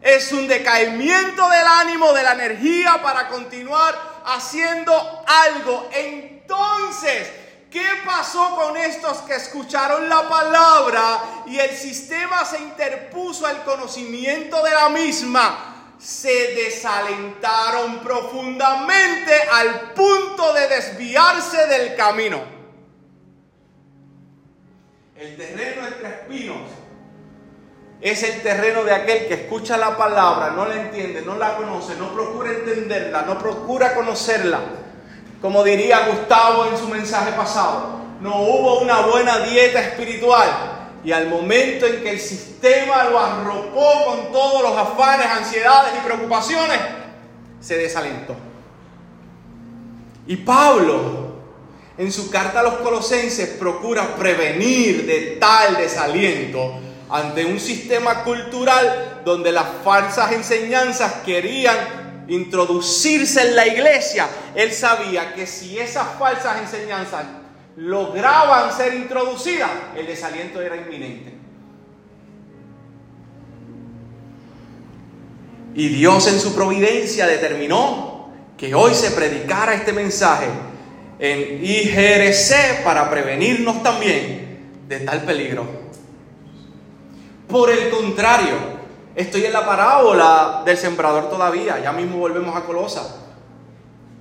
Es 0.00 0.30
un 0.30 0.46
decaimiento 0.46 1.48
del 1.48 1.66
ánimo, 1.66 2.12
de 2.12 2.22
la 2.22 2.32
energía 2.34 3.00
para 3.02 3.26
continuar 3.26 4.22
haciendo 4.24 5.24
algo. 5.26 5.90
Entonces, 5.92 7.47
¿qué 7.70 7.86
pasó 8.04 8.56
con 8.56 8.76
estos 8.76 9.18
que 9.18 9.34
escucharon 9.34 10.08
la 10.08 10.28
palabra 10.28 11.44
y 11.46 11.58
el 11.58 11.70
sistema 11.70 12.44
se 12.44 12.58
interpuso 12.60 13.46
al 13.46 13.64
conocimiento 13.64 14.62
de 14.62 14.70
la 14.70 14.88
misma? 14.88 15.74
se 15.98 16.54
desalentaron 16.54 17.98
profundamente 17.98 19.32
al 19.52 19.92
punto 19.94 20.52
de 20.52 20.68
desviarse 20.68 21.66
del 21.66 21.96
camino. 21.96 22.40
El 25.16 25.36
terreno 25.36 25.86
entre 25.88 26.08
espinos 26.08 26.70
es 28.00 28.22
el 28.22 28.42
terreno 28.42 28.84
de 28.84 28.94
aquel 28.94 29.26
que 29.26 29.34
escucha 29.34 29.76
la 29.76 29.96
palabra, 29.96 30.50
no 30.50 30.64
la 30.64 30.76
entiende, 30.76 31.22
no 31.22 31.36
la 31.36 31.56
conoce, 31.56 31.96
no 31.96 32.12
procura 32.14 32.52
entenderla, 32.52 33.22
no 33.22 33.36
procura 33.36 33.94
conocerla. 33.96 34.60
Como 35.40 35.62
diría 35.62 36.08
Gustavo 36.08 36.66
en 36.66 36.76
su 36.76 36.88
mensaje 36.88 37.32
pasado, 37.32 38.00
no 38.20 38.42
hubo 38.42 38.80
una 38.80 39.02
buena 39.02 39.38
dieta 39.40 39.80
espiritual. 39.80 40.48
Y 41.04 41.12
al 41.12 41.28
momento 41.28 41.86
en 41.86 42.02
que 42.02 42.10
el 42.10 42.20
sistema 42.20 43.04
lo 43.04 43.20
arropó 43.20 44.04
con 44.06 44.32
todos 44.32 44.62
los 44.62 44.76
afanes, 44.76 45.26
ansiedades 45.26 45.92
y 45.96 46.04
preocupaciones, 46.04 46.78
se 47.60 47.78
desalentó. 47.78 48.34
Y 50.26 50.36
Pablo, 50.36 51.36
en 51.96 52.12
su 52.12 52.30
carta 52.30 52.60
a 52.60 52.62
los 52.64 52.74
colosenses, 52.74 53.50
procura 53.50 54.16
prevenir 54.16 55.06
de 55.06 55.36
tal 55.40 55.76
desaliento 55.76 56.74
ante 57.10 57.44
un 57.44 57.58
sistema 57.58 58.24
cultural 58.24 59.22
donde 59.24 59.52
las 59.52 59.66
falsas 59.84 60.32
enseñanzas 60.32 61.14
querían 61.24 62.07
introducirse 62.28 63.48
en 63.48 63.56
la 63.56 63.66
iglesia, 63.66 64.28
él 64.54 64.72
sabía 64.72 65.34
que 65.34 65.46
si 65.46 65.78
esas 65.78 66.18
falsas 66.18 66.60
enseñanzas 66.60 67.24
lograban 67.76 68.76
ser 68.76 68.94
introducidas, 68.94 69.70
el 69.96 70.06
desaliento 70.06 70.60
era 70.60 70.76
inminente. 70.76 71.32
Y 75.74 75.88
Dios 75.88 76.26
en 76.26 76.40
su 76.40 76.54
providencia 76.54 77.26
determinó 77.26 78.32
que 78.56 78.74
hoy 78.74 78.94
se 78.94 79.12
predicara 79.12 79.74
este 79.74 79.92
mensaje 79.92 80.46
en 81.20 81.64
IGRC 81.64 82.82
para 82.82 83.08
prevenirnos 83.08 83.82
también 83.82 84.84
de 84.88 85.00
tal 85.00 85.22
peligro. 85.22 85.66
Por 87.46 87.70
el 87.70 87.90
contrario, 87.90 88.77
estoy 89.18 89.44
en 89.46 89.52
la 89.52 89.66
parábola 89.66 90.62
del 90.64 90.78
sembrador 90.78 91.28
todavía, 91.28 91.80
ya 91.80 91.90
mismo 91.90 92.18
volvemos 92.18 92.56
a 92.56 92.64
Colosa. 92.64 93.16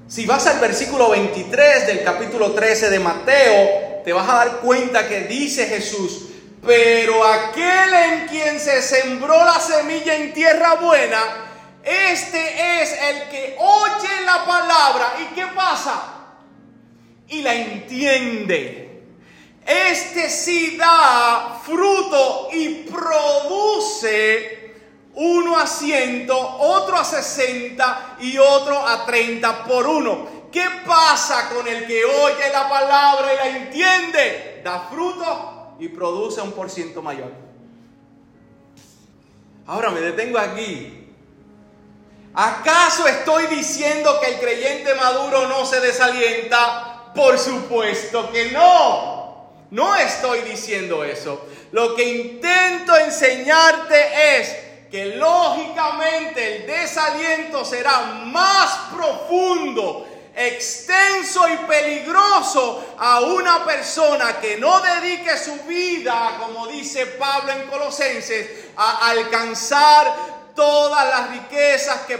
Si 0.08 0.26
vas 0.26 0.48
al 0.48 0.60
versículo 0.60 1.12
23 1.12 1.86
del 1.86 2.04
capítulo 2.04 2.54
13 2.54 2.90
de 2.90 3.00
Mateo, 3.00 4.02
te 4.04 4.12
vas 4.12 4.28
a 4.28 4.38
dar 4.38 4.58
cuenta 4.58 5.08
que 5.08 5.22
dice 5.22 5.68
Jesús, 5.68 6.30
pero 6.66 7.24
aquel 7.24 7.94
en 7.94 8.28
quien 8.28 8.60
se 8.60 8.82
sembró 8.82 9.46
la 9.46 9.60
semilla 9.60 10.16
en 10.16 10.34
tierra 10.34 10.76
buena, 10.82 11.20
este 11.84 12.82
es 12.82 13.00
el 13.00 13.30
que 13.30 13.56
oye 13.60 14.26
la 14.26 14.46
palabra. 14.46 15.14
¿Y 15.22 15.36
qué 15.36 15.46
pasa? 15.56 16.02
Y 17.28 17.44
la 17.44 17.54
entiende. 17.54 19.04
Este 19.64 20.28
sí 20.30 20.76
da 20.76 21.60
fruto 21.64 22.50
y 22.52 22.86
produce 22.90 24.57
uno 25.20 25.58
a 25.58 25.66
ciento, 25.66 26.38
otro 26.38 26.96
a 26.96 27.04
sesenta 27.04 28.16
y 28.20 28.38
otro 28.38 28.78
a 28.78 29.04
treinta 29.06 29.64
por 29.64 29.88
uno. 29.88 30.38
¿Qué 30.52 30.64
pasa 30.86 31.50
con 31.50 31.68
el 31.68 31.88
que 31.88 32.06
oye 32.06 32.50
la 32.54 32.70
palabra 32.70 33.34
y 33.34 33.38
la 33.38 33.58
entiende? 33.58 34.62
Da 34.64 34.88
fruto 34.92 35.76
y 35.80 35.90
produce 35.90 36.40
un 36.42 36.52
por 36.52 36.70
ciento 36.70 37.02
mayor. 37.02 37.32
Ahora 39.66 39.90
me 39.90 40.02
detengo 40.02 40.38
aquí. 40.38 41.08
¿Acaso 42.36 43.08
estoy 43.08 43.48
diciendo 43.48 44.20
que 44.22 44.36
el 44.36 44.40
creyente 44.40 44.94
maduro 44.94 45.48
no 45.48 45.66
se 45.66 45.80
desalienta? 45.80 47.12
Por 47.16 47.40
supuesto 47.40 48.32
que 48.32 48.52
no. 48.52 49.66
No 49.72 49.96
estoy 49.96 50.42
diciendo 50.42 51.04
eso. 51.04 51.44
Lo 51.72 51.96
que 51.96 52.04
intento 52.04 52.96
enseñarte 52.96 54.40
es 54.40 54.67
que 54.90 55.16
lógicamente 55.16 56.58
el 56.58 56.68
desaliento 56.68 57.66
será 57.66 58.00
más 58.26 58.92
profundo, 58.96 60.08
extenso 60.36 61.48
y 61.50 61.58
peligroso 61.68 62.96
a 62.98 63.22
una 63.22 63.66
persona 63.66 64.40
que 64.40 64.58
no 64.58 64.80
dedique 64.80 65.36
su 65.38 65.56
vida, 65.64 66.38
como 66.40 66.68
dice 66.68 67.06
Pablo 67.06 67.54
en 67.54 67.68
Colosenses, 67.68 68.48
a 68.76 69.10
alcanzar 69.10 70.38
todas 70.58 71.08
las 71.08 71.30
riquezas 71.30 72.02
que, 72.08 72.20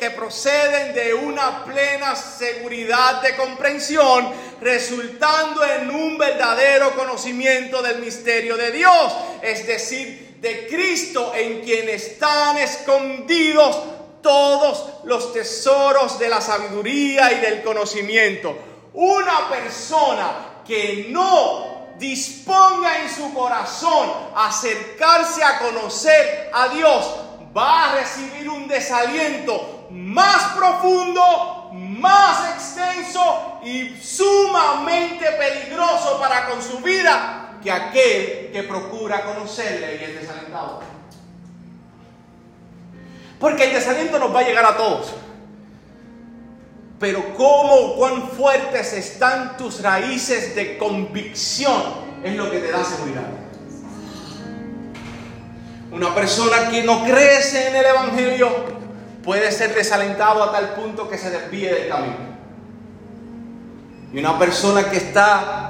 que, 0.00 0.10
proceden 0.10 0.94
de 0.94 1.12
una 1.12 1.62
plena 1.62 2.16
seguridad 2.16 3.20
de 3.20 3.36
comprensión, 3.36 4.32
resultando 4.62 5.62
en 5.62 5.90
un 5.90 6.16
verdadero 6.16 6.96
conocimiento 6.96 7.82
del 7.82 7.98
misterio 7.98 8.56
de 8.56 8.72
Dios, 8.72 9.12
es 9.42 9.66
decir, 9.66 10.25
de 10.46 10.68
Cristo 10.68 11.32
en 11.34 11.60
quien 11.62 11.88
están 11.88 12.56
escondidos 12.58 13.82
todos 14.22 15.02
los 15.02 15.32
tesoros 15.32 16.20
de 16.20 16.28
la 16.28 16.40
sabiduría 16.40 17.32
y 17.32 17.40
del 17.40 17.64
conocimiento. 17.64 18.56
Una 18.92 19.48
persona 19.48 20.62
que 20.64 21.08
no 21.10 21.96
disponga 21.98 23.02
en 23.02 23.10
su 23.10 23.34
corazón 23.34 24.08
acercarse 24.36 25.42
a 25.42 25.58
conocer 25.58 26.50
a 26.52 26.68
Dios 26.68 27.16
va 27.56 27.90
a 27.90 27.94
recibir 27.96 28.48
un 28.48 28.68
desaliento 28.68 29.88
más 29.90 30.52
profundo, 30.56 31.70
más 31.72 32.54
extenso 32.54 33.58
y 33.64 33.96
sumamente 34.00 35.26
peligroso 35.32 36.20
para 36.20 36.48
con 36.48 36.62
su 36.62 36.78
vida 36.78 37.45
que 37.66 37.72
aquel 37.72 38.50
que 38.52 38.62
procura 38.62 39.24
conocerle 39.24 39.96
y 39.96 40.04
es 40.04 40.20
desalentado. 40.20 40.80
Porque 43.40 43.64
el 43.64 43.72
desaliento 43.72 44.20
nos 44.20 44.32
va 44.32 44.38
a 44.38 44.42
llegar 44.44 44.64
a 44.64 44.76
todos. 44.76 45.12
Pero 47.00 47.34
cómo, 47.36 47.96
cuán 47.96 48.30
fuertes 48.30 48.92
están 48.92 49.56
tus 49.56 49.82
raíces 49.82 50.54
de 50.54 50.78
convicción 50.78 51.82
es 52.22 52.36
lo 52.36 52.48
que 52.52 52.60
te 52.60 52.70
da 52.70 52.84
seguridad. 52.84 53.26
Una 55.90 56.14
persona 56.14 56.70
que 56.70 56.84
no 56.84 57.04
crece 57.04 57.66
en 57.66 57.74
el 57.74 57.84
Evangelio 57.84 58.48
puede 59.24 59.50
ser 59.50 59.74
desalentado 59.74 60.44
a 60.44 60.52
tal 60.52 60.74
punto 60.74 61.08
que 61.08 61.18
se 61.18 61.30
desvíe 61.30 61.74
del 61.74 61.88
camino. 61.88 62.14
Y 64.12 64.18
una 64.20 64.38
persona 64.38 64.88
que 64.88 64.98
está 64.98 65.65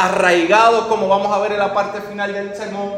arraigado, 0.00 0.88
como 0.88 1.08
vamos 1.08 1.30
a 1.30 1.38
ver 1.40 1.52
en 1.52 1.58
la 1.58 1.74
parte 1.74 2.00
final 2.00 2.32
del 2.32 2.54
sermón, 2.54 2.92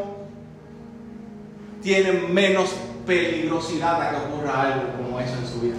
tienen 1.81 2.33
menos 2.33 2.69
peligrosidad 3.05 4.01
a 4.01 4.09
que 4.11 4.15
ocurra 4.15 4.61
algo 4.61 4.83
como 4.95 5.19
eso 5.19 5.33
en 5.37 5.47
su 5.47 5.59
vida. 5.59 5.75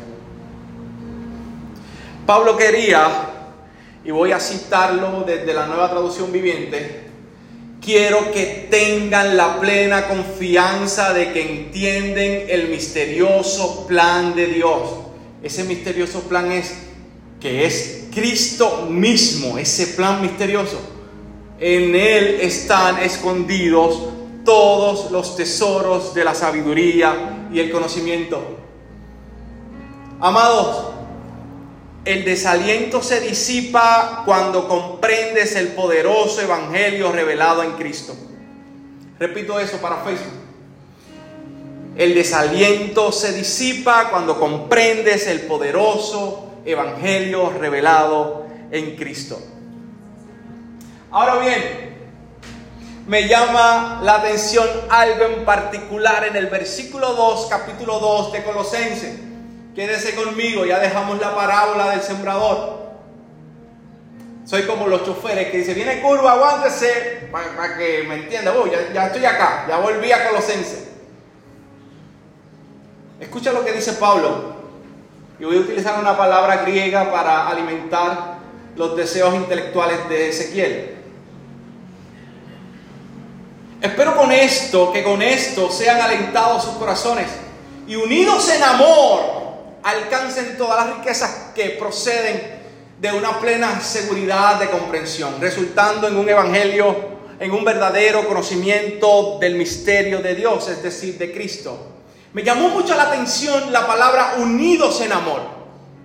Pablo 2.26 2.56
quería, 2.58 3.08
y 4.04 4.10
voy 4.10 4.32
a 4.32 4.40
citarlo 4.40 5.24
desde 5.26 5.54
la 5.54 5.66
nueva 5.66 5.90
traducción 5.90 6.30
viviente, 6.30 7.04
quiero 7.80 8.30
que 8.30 8.68
tengan 8.70 9.34
la 9.34 9.60
plena 9.60 10.06
confianza 10.06 11.14
de 11.14 11.32
que 11.32 11.40
entienden 11.40 12.46
el 12.50 12.68
misterioso 12.68 13.86
plan 13.86 14.34
de 14.34 14.46
Dios. 14.46 14.90
Ese 15.42 15.64
misterioso 15.64 16.20
plan 16.22 16.52
es 16.52 16.74
que 17.40 17.64
es 17.64 18.08
Cristo 18.12 18.86
mismo, 18.90 19.56
ese 19.56 19.88
plan 19.88 20.20
misterioso 20.20 20.93
en 21.60 21.94
Él 21.94 22.38
están 22.40 22.98
escondidos 22.98 24.00
todos 24.44 25.10
los 25.10 25.36
tesoros 25.36 26.14
de 26.14 26.24
la 26.24 26.34
sabiduría 26.34 27.48
y 27.52 27.60
el 27.60 27.70
conocimiento. 27.70 28.42
Amados, 30.20 30.92
el 32.04 32.24
desaliento 32.24 33.02
se 33.02 33.20
disipa 33.20 34.22
cuando 34.26 34.68
comprendes 34.68 35.56
el 35.56 35.68
poderoso 35.68 36.40
evangelio 36.42 37.12
revelado 37.12 37.62
en 37.62 37.72
Cristo. 37.72 38.14
Repito 39.18 39.58
eso 39.58 39.78
para 39.78 40.04
Facebook. 40.04 40.44
El 41.96 42.14
desaliento 42.14 43.12
se 43.12 43.32
disipa 43.32 44.10
cuando 44.10 44.38
comprendes 44.38 45.26
el 45.28 45.42
poderoso 45.42 46.50
evangelio 46.64 47.50
revelado 47.50 48.46
en 48.70 48.96
Cristo. 48.96 49.38
Ahora 51.14 51.36
bien, 51.36 51.94
me 53.06 53.28
llama 53.28 54.00
la 54.02 54.16
atención 54.16 54.68
algo 54.90 55.26
en 55.26 55.44
particular 55.44 56.24
en 56.24 56.34
el 56.34 56.48
versículo 56.48 57.14
2, 57.14 57.46
capítulo 57.48 58.00
2 58.00 58.32
de 58.32 58.42
Colosenses. 58.42 59.20
Quédese 59.76 60.16
conmigo, 60.16 60.64
ya 60.64 60.80
dejamos 60.80 61.20
la 61.20 61.36
parábola 61.36 61.90
del 61.90 62.02
sembrador. 62.02 62.80
Soy 64.44 64.62
como 64.62 64.88
los 64.88 65.04
choferes 65.04 65.52
que 65.52 65.58
dicen, 65.58 65.76
viene 65.76 66.02
curva, 66.02 66.32
aguántese, 66.32 67.28
para, 67.30 67.78
que 67.78 68.02
me 68.08 68.16
entienda, 68.16 68.52
ya, 68.72 68.92
ya 68.92 69.06
estoy 69.06 69.24
acá, 69.24 69.66
ya 69.68 69.76
volví 69.76 70.10
a 70.10 70.28
Colosenses. 70.28 70.88
Escucha 73.20 73.52
lo 73.52 73.64
que 73.64 73.70
dice 73.70 73.92
Pablo. 73.92 74.52
Y 75.38 75.44
voy 75.44 75.58
a 75.58 75.60
utilizar 75.60 75.96
una 76.00 76.16
palabra 76.16 76.64
griega 76.64 77.12
para 77.12 77.46
alimentar 77.46 78.38
los 78.74 78.96
deseos 78.96 79.32
intelectuales 79.36 80.08
de 80.08 80.30
Ezequiel. 80.30 80.93
Espero 83.84 84.16
con 84.16 84.32
esto, 84.32 84.90
que 84.90 85.04
con 85.04 85.20
esto 85.20 85.70
sean 85.70 86.00
alentados 86.00 86.64
sus 86.64 86.72
corazones 86.76 87.26
y 87.86 87.94
unidos 87.96 88.48
en 88.48 88.62
amor 88.62 89.20
alcancen 89.82 90.56
todas 90.56 90.86
las 90.86 90.96
riquezas 90.96 91.52
que 91.54 91.68
proceden 91.78 92.62
de 92.98 93.12
una 93.12 93.38
plena 93.40 93.78
seguridad 93.82 94.58
de 94.58 94.70
comprensión, 94.70 95.34
resultando 95.38 96.08
en 96.08 96.16
un 96.16 96.26
evangelio, 96.26 96.96
en 97.38 97.50
un 97.50 97.62
verdadero 97.62 98.26
conocimiento 98.26 99.36
del 99.38 99.56
misterio 99.56 100.20
de 100.20 100.34
Dios, 100.34 100.66
es 100.68 100.82
decir, 100.82 101.18
de 101.18 101.30
Cristo. 101.30 101.76
Me 102.32 102.42
llamó 102.42 102.70
mucho 102.70 102.94
la 102.94 103.02
atención 103.02 103.70
la 103.70 103.86
palabra 103.86 104.36
unidos 104.38 104.98
en 105.02 105.12
amor, 105.12 105.42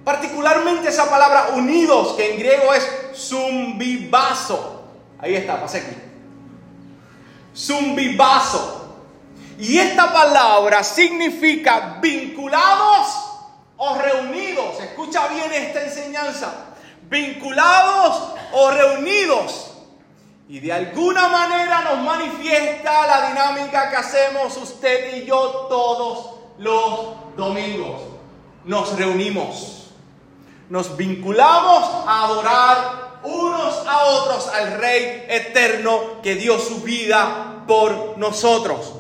particularmente 0.04 0.90
esa 0.90 1.10
palabra 1.10 1.52
unidos, 1.56 2.16
que 2.18 2.34
en 2.34 2.40
griego 2.40 2.74
es 2.74 2.86
zumbibazo. 3.16 4.84
Ahí 5.18 5.36
está, 5.36 5.62
pasé 5.62 5.78
aquí 5.78 6.09
zumbibazo. 7.60 8.78
Y 9.60 9.78
esta 9.78 10.12
palabra 10.14 10.84
significa 10.84 11.98
vinculados 12.02 13.08
o 13.76 13.96
reunidos. 13.96 14.80
Escucha 14.80 15.28
bien 15.28 15.52
esta 15.52 15.84
enseñanza. 15.84 16.68
Vinculados 17.10 18.36
o 18.54 18.72
reunidos. 18.72 19.72
Y 20.48 20.60
de 20.60 20.72
alguna 20.72 21.28
manera 21.28 21.82
nos 21.82 22.00
manifiesta 22.00 23.06
la 23.06 23.30
dinámica 23.30 23.90
que 23.90 23.98
hacemos 23.98 24.56
usted 24.58 25.18
y 25.18 25.26
yo 25.26 25.68
todos 25.70 26.32
los 26.58 27.36
domingos. 27.36 28.02
Nos 28.64 28.98
reunimos. 28.98 29.90
Nos 30.70 30.96
vinculamos 30.96 31.84
a 32.08 32.24
adorar 32.26 33.09
unos 33.24 33.88
a 33.88 34.06
otros 34.06 34.48
al 34.48 34.80
Rey 34.80 35.26
eterno 35.28 36.22
que 36.22 36.36
dio 36.36 36.60
su 36.60 36.82
vida 36.82 37.64
por 37.68 38.18
nosotros. 38.18 38.94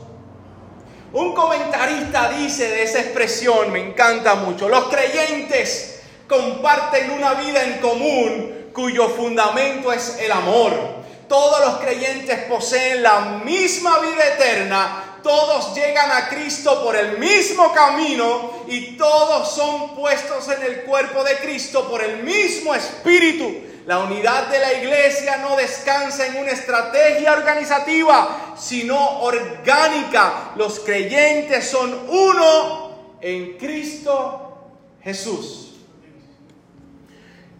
Un 1.11 1.33
comentarista 1.33 2.29
dice 2.29 2.69
de 2.69 2.83
esa 2.83 2.99
expresión, 2.99 3.71
me 3.71 3.79
encanta 3.79 4.35
mucho, 4.35 4.69
los 4.69 4.85
creyentes 4.85 6.01
comparten 6.27 7.11
una 7.11 7.33
vida 7.33 7.63
en 7.63 7.79
común 7.79 8.69
cuyo 8.73 9.09
fundamento 9.09 9.91
es 9.91 10.17
el 10.19 10.31
amor. 10.31 10.99
Todos 11.27 11.59
los 11.65 11.77
creyentes 11.79 12.39
poseen 12.43 13.03
la 13.03 13.41
misma 13.43 13.99
vida 13.99 14.27
eterna 14.35 15.09
todos 15.23 15.75
llegan 15.75 16.11
a 16.11 16.29
Cristo 16.29 16.83
por 16.83 16.95
el 16.95 17.17
mismo 17.17 17.73
camino 17.73 18.63
y 18.67 18.97
todos 18.97 19.53
son 19.53 19.95
puestos 19.95 20.47
en 20.49 20.63
el 20.63 20.83
cuerpo 20.83 21.23
de 21.23 21.37
Cristo 21.37 21.89
por 21.89 22.03
el 22.03 22.23
mismo 22.23 22.73
espíritu. 22.73 23.68
La 23.89 23.97
unidad 23.97 24.49
de 24.49 24.59
la 24.59 24.71
iglesia 24.73 25.37
no 25.37 25.55
descansa 25.55 26.27
en 26.27 26.35
una 26.35 26.51
estrategia 26.51 27.33
organizativa, 27.33 28.53
sino 28.55 29.21
orgánica. 29.21 30.51
Los 30.57 30.81
creyentes 30.81 31.71
son 31.71 32.05
uno 32.07 33.15
en 33.19 33.57
Cristo 33.57 34.69
Jesús. 35.01 35.71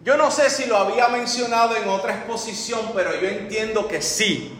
Yo 0.04 0.16
no 0.16 0.30
sé 0.30 0.50
si 0.50 0.66
lo 0.66 0.76
había 0.76 1.08
mencionado 1.08 1.74
en 1.74 1.88
otra 1.88 2.14
exposición, 2.14 2.92
pero 2.94 3.20
yo 3.20 3.26
entiendo 3.26 3.88
que 3.88 4.00
sí. 4.00 4.56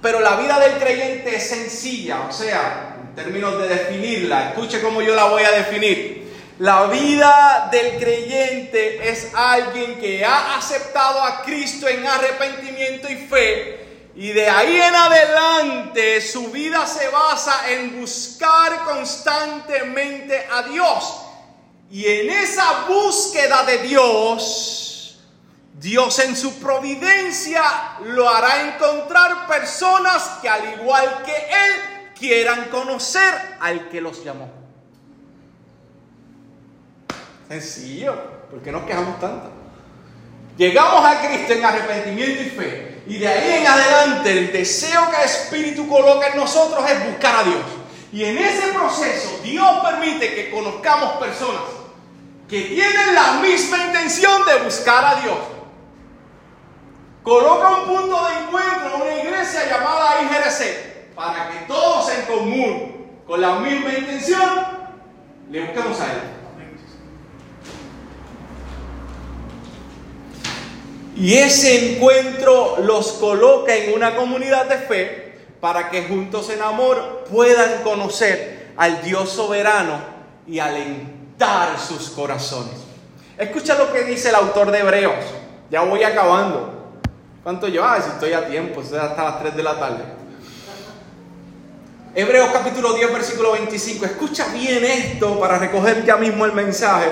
Pero 0.00 0.20
la 0.20 0.36
vida 0.36 0.58
del 0.58 0.78
creyente 0.78 1.36
es 1.36 1.46
sencilla, 1.50 2.28
o 2.30 2.32
sea, 2.32 2.96
en 2.98 3.14
términos 3.14 3.58
de 3.58 3.68
definirla. 3.68 4.48
Escuche 4.48 4.80
cómo 4.80 5.02
yo 5.02 5.14
la 5.14 5.26
voy 5.26 5.42
a 5.42 5.50
definir. 5.50 6.19
La 6.60 6.88
vida 6.88 7.70
del 7.72 7.98
creyente 7.98 9.08
es 9.08 9.32
alguien 9.34 9.98
que 9.98 10.22
ha 10.22 10.58
aceptado 10.58 11.22
a 11.22 11.40
Cristo 11.40 11.88
en 11.88 12.06
arrepentimiento 12.06 13.08
y 13.10 13.16
fe. 13.16 14.10
Y 14.14 14.28
de 14.32 14.46
ahí 14.46 14.76
en 14.78 14.94
adelante 14.94 16.20
su 16.20 16.48
vida 16.48 16.86
se 16.86 17.08
basa 17.08 17.70
en 17.70 17.98
buscar 17.98 18.84
constantemente 18.84 20.46
a 20.52 20.64
Dios. 20.64 21.22
Y 21.90 22.04
en 22.04 22.28
esa 22.28 22.84
búsqueda 22.86 23.64
de 23.64 23.78
Dios, 23.78 25.18
Dios 25.78 26.18
en 26.18 26.36
su 26.36 26.60
providencia 26.60 27.62
lo 28.04 28.28
hará 28.28 28.68
encontrar 28.68 29.46
personas 29.46 30.28
que 30.42 30.48
al 30.50 30.78
igual 30.78 31.22
que 31.24 31.32
Él 31.32 32.12
quieran 32.18 32.66
conocer 32.66 33.56
al 33.60 33.88
que 33.88 34.02
los 34.02 34.22
llamó. 34.22 34.59
Sencillo, 37.50 38.14
¿por 38.48 38.62
qué 38.62 38.70
nos 38.70 38.84
quejamos 38.84 39.18
tanto? 39.18 39.50
Llegamos 40.56 41.04
a 41.04 41.20
Cristo 41.20 41.52
en 41.52 41.64
arrepentimiento 41.64 42.44
y 42.44 42.46
fe. 42.46 43.02
Y 43.08 43.18
de 43.18 43.26
ahí 43.26 43.58
en 43.58 43.66
adelante 43.66 44.30
el 44.30 44.52
deseo 44.52 45.10
que 45.10 45.16
el 45.16 45.24
Espíritu 45.24 45.88
coloca 45.88 46.28
en 46.28 46.36
nosotros 46.36 46.88
es 46.88 47.10
buscar 47.10 47.40
a 47.40 47.42
Dios. 47.42 47.62
Y 48.12 48.22
en 48.22 48.38
ese 48.38 48.68
proceso 48.68 49.40
Dios 49.42 49.68
permite 49.82 50.32
que 50.32 50.52
conozcamos 50.52 51.14
personas 51.14 51.62
que 52.48 52.60
tienen 52.62 53.16
la 53.16 53.40
misma 53.42 53.78
intención 53.78 54.46
de 54.46 54.62
buscar 54.62 55.04
a 55.04 55.20
Dios. 55.20 55.38
Coloca 57.24 57.68
un 57.78 57.84
punto 57.88 58.28
de 58.28 58.44
encuentro 58.44 58.94
en 58.94 59.02
una 59.02 59.22
iglesia 59.24 59.68
llamada 59.68 60.22
IGRC 60.22 61.14
para 61.16 61.50
que 61.50 61.66
todos 61.66 62.12
en 62.12 62.22
común, 62.26 63.10
con 63.26 63.40
la 63.40 63.56
misma 63.56 63.92
intención, 63.92 64.50
le 65.50 65.62
busquemos 65.62 66.00
a 66.00 66.12
Él. 66.12 66.39
Y 71.20 71.36
ese 71.36 71.96
encuentro 71.96 72.78
los 72.82 73.12
coloca 73.12 73.76
en 73.76 73.92
una 73.92 74.16
comunidad 74.16 74.64
de 74.64 74.78
fe 74.78 75.34
para 75.60 75.90
que 75.90 76.04
juntos 76.04 76.48
en 76.48 76.62
amor 76.62 77.26
puedan 77.30 77.82
conocer 77.82 78.72
al 78.74 79.02
Dios 79.02 79.28
soberano 79.28 79.98
y 80.46 80.60
alentar 80.60 81.78
sus 81.78 82.08
corazones. 82.08 82.72
Escucha 83.36 83.76
lo 83.76 83.92
que 83.92 84.04
dice 84.04 84.30
el 84.30 84.36
autor 84.36 84.70
de 84.70 84.78
Hebreos. 84.78 85.22
Ya 85.70 85.82
voy 85.82 86.02
acabando. 86.04 86.94
¿Cuánto 87.42 87.68
lleva? 87.68 88.00
si 88.00 88.08
estoy 88.08 88.32
a 88.32 88.46
tiempo, 88.46 88.80
es 88.80 88.90
hasta 88.94 89.22
las 89.22 89.40
3 89.40 89.56
de 89.56 89.62
la 89.62 89.78
tarde. 89.78 90.04
Hebreos 92.14 92.48
capítulo 92.50 92.94
10, 92.94 93.12
versículo 93.12 93.52
25. 93.52 94.06
Escucha 94.06 94.46
bien 94.54 94.82
esto 94.86 95.38
para 95.38 95.58
recoger 95.58 96.02
ya 96.02 96.16
mismo 96.16 96.46
el 96.46 96.54
mensaje. 96.54 97.10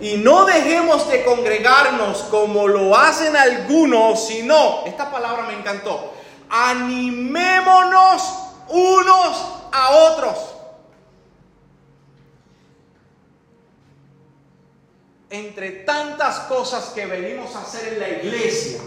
Y 0.00 0.16
no 0.16 0.46
dejemos 0.46 1.08
de 1.10 1.22
congregarnos 1.24 2.22
como 2.24 2.66
lo 2.66 2.96
hacen 2.96 3.36
algunos, 3.36 4.26
sino, 4.26 4.86
esta 4.86 5.10
palabra 5.10 5.42
me 5.42 5.52
encantó, 5.52 6.14
animémonos 6.48 8.22
unos 8.68 9.44
a 9.70 9.90
otros. 9.90 10.38
Entre 15.28 15.70
tantas 15.70 16.40
cosas 16.40 16.86
que 16.94 17.04
venimos 17.04 17.54
a 17.54 17.60
hacer 17.60 17.92
en 17.92 18.00
la 18.00 18.08
iglesia 18.08 18.80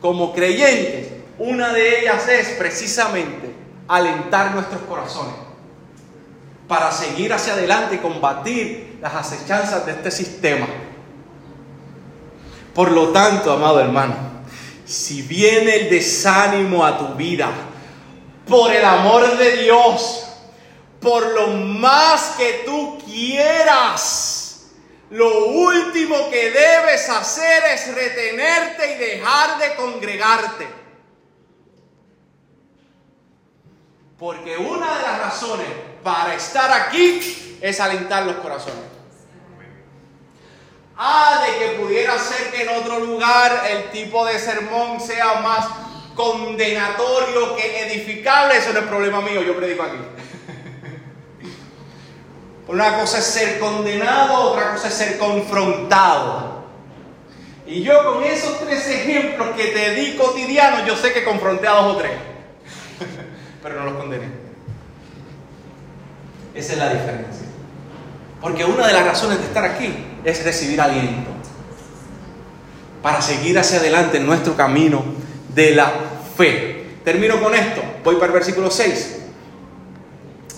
como 0.00 0.32
creyentes, 0.32 1.12
una 1.38 1.72
de 1.72 2.00
ellas 2.00 2.26
es 2.28 2.48
precisamente 2.56 3.54
alentar 3.86 4.52
nuestros 4.52 4.82
corazones 4.82 5.43
para 6.68 6.90
seguir 6.90 7.32
hacia 7.32 7.52
adelante 7.52 7.96
y 7.96 7.98
combatir 7.98 8.98
las 9.00 9.14
acechanzas 9.14 9.84
de 9.84 9.92
este 9.92 10.10
sistema. 10.10 10.66
Por 12.74 12.90
lo 12.90 13.08
tanto, 13.08 13.52
amado 13.52 13.80
hermano, 13.80 14.16
si 14.84 15.22
viene 15.22 15.76
el 15.76 15.90
desánimo 15.90 16.84
a 16.84 16.98
tu 16.98 17.14
vida, 17.14 17.48
por 18.48 18.72
el 18.72 18.84
amor 18.84 19.36
de 19.36 19.56
Dios, 19.58 20.26
por 21.00 21.26
lo 21.34 21.48
más 21.48 22.34
que 22.36 22.62
tú 22.66 22.98
quieras, 23.04 24.70
lo 25.10 25.46
último 25.46 26.30
que 26.30 26.50
debes 26.50 27.08
hacer 27.08 27.62
es 27.72 27.94
retenerte 27.94 28.94
y 28.94 28.98
dejar 28.98 29.58
de 29.58 29.74
congregarte. 29.76 30.68
Porque 34.18 34.56
una 34.56 34.96
de 34.96 35.02
las 35.02 35.18
razones 35.20 35.66
para 36.04 36.34
estar 36.34 36.70
aquí 36.70 37.58
es 37.60 37.80
alentar 37.80 38.26
los 38.26 38.36
corazones. 38.36 38.84
Ah, 40.96 41.44
de 41.44 41.58
que 41.58 41.70
pudiera 41.80 42.16
ser 42.18 42.52
que 42.52 42.62
en 42.62 42.68
otro 42.68 43.00
lugar 43.00 43.64
el 43.68 43.90
tipo 43.90 44.24
de 44.24 44.38
sermón 44.38 45.00
sea 45.00 45.40
más 45.40 45.66
condenatorio 46.14 47.56
que 47.56 47.86
edificable, 47.86 48.58
eso 48.58 48.72
no 48.72 48.78
es 48.80 48.86
problema 48.86 49.20
mío, 49.20 49.42
yo 49.42 49.56
predico 49.56 49.82
aquí. 49.82 49.96
Una 52.68 53.00
cosa 53.00 53.18
es 53.18 53.24
ser 53.24 53.58
condenado, 53.58 54.52
otra 54.52 54.74
cosa 54.74 54.86
es 54.86 54.94
ser 54.94 55.18
confrontado. 55.18 56.62
Y 57.66 57.82
yo 57.82 58.12
con 58.12 58.22
esos 58.22 58.60
tres 58.60 58.86
ejemplos 58.86 59.56
que 59.56 59.68
te 59.68 59.94
di 59.94 60.16
cotidianos, 60.16 60.86
yo 60.86 60.96
sé 60.96 61.12
que 61.12 61.24
confronté 61.24 61.66
a 61.66 61.72
dos 61.72 61.94
o 61.94 61.96
tres, 61.96 62.12
pero 63.62 63.80
no 63.80 63.86
los 63.86 63.94
condené. 63.94 64.43
Esa 66.54 66.72
es 66.72 66.78
la 66.78 66.92
diferencia. 66.92 67.46
Porque 68.40 68.64
una 68.64 68.86
de 68.86 68.92
las 68.92 69.06
razones 69.06 69.38
de 69.38 69.44
estar 69.44 69.64
aquí 69.64 69.92
es 70.24 70.44
recibir 70.44 70.80
aliento 70.80 71.30
para 73.02 73.20
seguir 73.20 73.58
hacia 73.58 73.78
adelante 73.78 74.16
en 74.16 74.26
nuestro 74.26 74.56
camino 74.56 75.02
de 75.54 75.74
la 75.74 75.92
fe. 76.36 76.96
Termino 77.04 77.40
con 77.40 77.54
esto, 77.54 77.82
voy 78.02 78.14
para 78.14 78.26
el 78.26 78.32
versículo 78.32 78.70
6. 78.70 79.20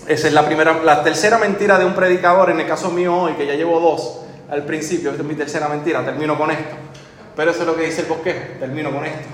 Esa 0.07 0.27
es 0.27 0.33
la 0.33 0.45
primera, 0.45 0.81
la 0.83 1.03
tercera 1.03 1.37
mentira 1.37 1.77
de 1.77 1.83
un 1.83 1.93
predicador, 1.93 2.49
en 2.49 2.61
el 2.61 2.67
caso 2.67 2.89
mío 2.91 3.13
hoy, 3.13 3.33
que 3.33 3.45
ya 3.45 3.55
llevo 3.55 3.79
dos 3.79 4.21
al 4.49 4.63
principio, 4.63 5.11
esta 5.11 5.23
es 5.23 5.27
mi 5.27 5.35
tercera 5.35 5.67
mentira, 5.67 6.05
termino 6.05 6.37
con 6.37 6.49
esto. 6.51 6.75
Pero 7.35 7.51
eso 7.51 7.61
es 7.61 7.67
lo 7.67 7.75
que 7.75 7.85
dice 7.85 8.01
el 8.01 8.07
bosquejo, 8.07 8.59
termino 8.59 8.91
con 8.91 9.05
esto. 9.05 9.27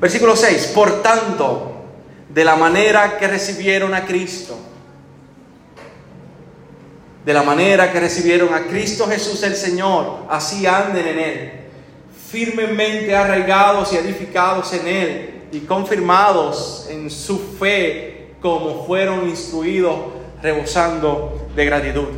Versículo 0.00 0.36
6, 0.36 0.72
por 0.74 1.02
tanto, 1.02 1.75
de 2.36 2.44
la 2.44 2.54
manera 2.54 3.16
que 3.16 3.26
recibieron 3.26 3.94
a 3.94 4.04
Cristo, 4.04 4.58
de 7.24 7.32
la 7.32 7.42
manera 7.42 7.90
que 7.90 7.98
recibieron 7.98 8.52
a 8.52 8.66
Cristo 8.66 9.06
Jesús 9.08 9.42
el 9.42 9.56
Señor, 9.56 10.26
así 10.28 10.66
anden 10.66 11.08
en 11.08 11.18
Él, 11.18 11.52
firmemente 12.30 13.16
arraigados 13.16 13.90
y 13.94 13.96
edificados 13.96 14.70
en 14.74 14.86
Él 14.86 15.44
y 15.50 15.60
confirmados 15.60 16.88
en 16.90 17.10
su 17.10 17.38
fe 17.58 18.34
como 18.42 18.84
fueron 18.84 19.26
instruidos, 19.26 19.96
rebosando 20.42 21.48
de 21.56 21.64
gratitud. 21.64 22.08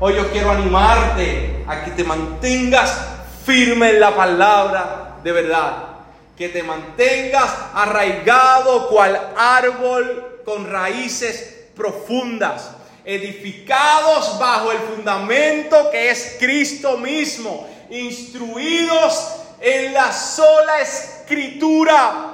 Hoy 0.00 0.16
yo 0.16 0.32
quiero 0.32 0.50
animarte 0.50 1.64
a 1.68 1.84
que 1.84 1.92
te 1.92 2.02
mantengas 2.02 3.00
firme 3.46 3.90
en 3.90 4.00
la 4.00 4.16
palabra 4.16 5.18
de 5.22 5.30
verdad, 5.30 5.91
que 6.36 6.48
te 6.48 6.62
mantengas 6.62 7.50
arraigado 7.74 8.88
cual 8.88 9.34
árbol 9.36 10.40
con 10.44 10.70
raíces 10.70 11.68
profundas, 11.74 12.70
edificados 13.04 14.38
bajo 14.38 14.72
el 14.72 14.78
fundamento 14.78 15.90
que 15.90 16.10
es 16.10 16.36
Cristo 16.38 16.96
mismo, 16.98 17.68
instruidos 17.90 19.36
en 19.60 19.92
la 19.92 20.12
sola 20.12 20.80
escritura, 20.80 22.28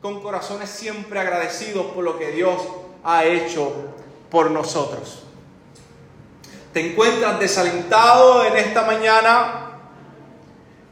con 0.00 0.20
corazones 0.20 0.68
siempre 0.68 1.20
agradecidos 1.20 1.86
por 1.86 2.04
lo 2.04 2.18
que 2.18 2.32
Dios 2.32 2.60
ha 3.04 3.24
hecho 3.24 3.72
por 4.30 4.50
nosotros. 4.50 5.22
¿Te 6.72 6.92
encuentras 6.92 7.38
desalentado 7.38 8.44
en 8.44 8.56
esta 8.56 8.82
mañana? 8.82 9.61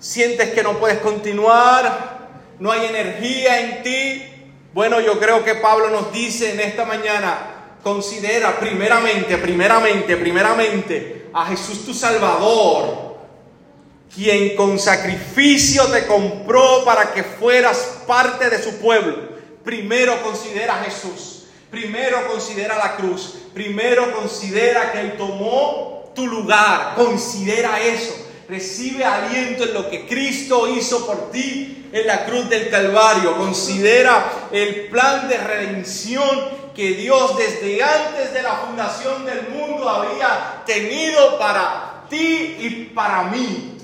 ¿Sientes 0.00 0.50
que 0.50 0.62
no 0.62 0.78
puedes 0.78 0.98
continuar? 0.98 2.28
¿No 2.58 2.72
hay 2.72 2.86
energía 2.86 3.60
en 3.60 3.82
ti? 3.82 4.24
Bueno, 4.72 4.98
yo 5.00 5.20
creo 5.20 5.44
que 5.44 5.56
Pablo 5.56 5.90
nos 5.90 6.10
dice 6.10 6.52
en 6.52 6.60
esta 6.60 6.86
mañana, 6.86 7.76
considera 7.82 8.58
primeramente, 8.58 9.36
primeramente, 9.36 10.16
primeramente 10.16 11.28
a 11.34 11.46
Jesús 11.46 11.84
tu 11.84 11.94
Salvador 11.94 13.10
quien 14.14 14.56
con 14.56 14.78
sacrificio 14.78 15.86
te 15.86 16.06
compró 16.06 16.84
para 16.84 17.12
que 17.12 17.22
fueras 17.22 18.02
parte 18.06 18.50
de 18.50 18.60
su 18.60 18.78
pueblo. 18.78 19.30
Primero 19.64 20.20
considera 20.22 20.80
a 20.80 20.84
Jesús, 20.84 21.44
primero 21.70 22.26
considera 22.26 22.76
la 22.76 22.96
cruz, 22.96 23.36
primero 23.54 24.12
considera 24.12 24.90
que 24.90 25.00
Él 25.00 25.16
tomó 25.16 26.10
tu 26.14 26.26
lugar, 26.26 26.94
considera 26.96 27.80
eso. 27.80 28.14
Recibe 28.50 29.04
aliento 29.04 29.62
en 29.62 29.74
lo 29.74 29.88
que 29.88 30.08
Cristo 30.08 30.66
hizo 30.66 31.06
por 31.06 31.30
ti 31.30 31.88
en 31.92 32.04
la 32.04 32.24
cruz 32.24 32.48
del 32.48 32.68
Calvario. 32.68 33.36
Considera 33.36 34.48
el 34.50 34.88
plan 34.88 35.28
de 35.28 35.36
redención 35.36 36.28
que 36.74 36.94
Dios 36.94 37.36
desde 37.38 37.80
antes 37.80 38.34
de 38.34 38.42
la 38.42 38.54
fundación 38.56 39.24
del 39.24 39.50
mundo 39.50 39.88
había 39.88 40.64
tenido 40.66 41.38
para 41.38 42.06
ti 42.10 42.56
y 42.58 42.90
para 42.92 43.22
mí. 43.22 43.78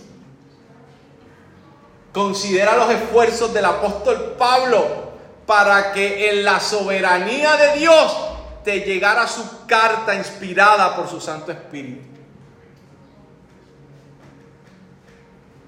Considera 2.12 2.77
los 2.77 2.91
esfuerzos 2.91 3.55
del 3.55 3.67
apóstol 3.67 4.35
Pablo 4.37 5.12
para 5.47 5.93
que 5.93 6.29
en 6.29 6.45
la 6.45 6.59
soberanía 6.59 7.55
de 7.55 7.79
Dios 7.79 8.17
te 8.64 8.81
llegara 8.81 9.29
su 9.29 9.64
carta 9.69 10.12
inspirada 10.17 10.97
por 10.97 11.09
su 11.09 11.21
Santo 11.21 11.53
Espíritu. 11.53 12.06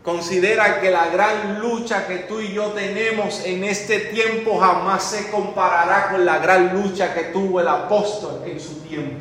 Considera 0.08 0.80
que 0.80 0.90
la 0.90 1.10
gran 1.10 1.60
lucha 1.60 2.06
que 2.06 2.20
tú 2.20 2.40
y 2.40 2.54
yo 2.54 2.68
tenemos 2.68 3.42
en 3.44 3.62
este 3.62 3.98
tiempo 3.98 4.58
jamás 4.58 5.02
se 5.02 5.30
comparará 5.30 6.08
con 6.10 6.24
la 6.24 6.38
gran 6.38 6.72
lucha 6.80 7.12
que 7.12 7.24
tuvo 7.24 7.60
el 7.60 7.68
apóstol 7.68 8.40
en 8.46 8.58
su 8.58 8.76
tiempo. 8.76 9.18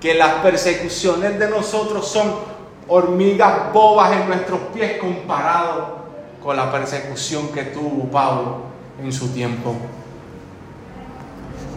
Que 0.00 0.14
las 0.14 0.32
persecuciones 0.42 1.38
de 1.38 1.48
nosotros 1.48 2.08
son 2.08 2.34
hormigas 2.88 3.72
bobas 3.72 4.20
en 4.20 4.26
nuestros 4.26 4.58
pies 4.74 4.98
comparado 4.98 5.98
con 6.42 6.56
la 6.56 6.72
persecución 6.72 7.52
que 7.52 7.62
tuvo 7.66 8.10
Pablo 8.10 8.62
en 9.00 9.12
su 9.12 9.28
tiempo. 9.28 9.76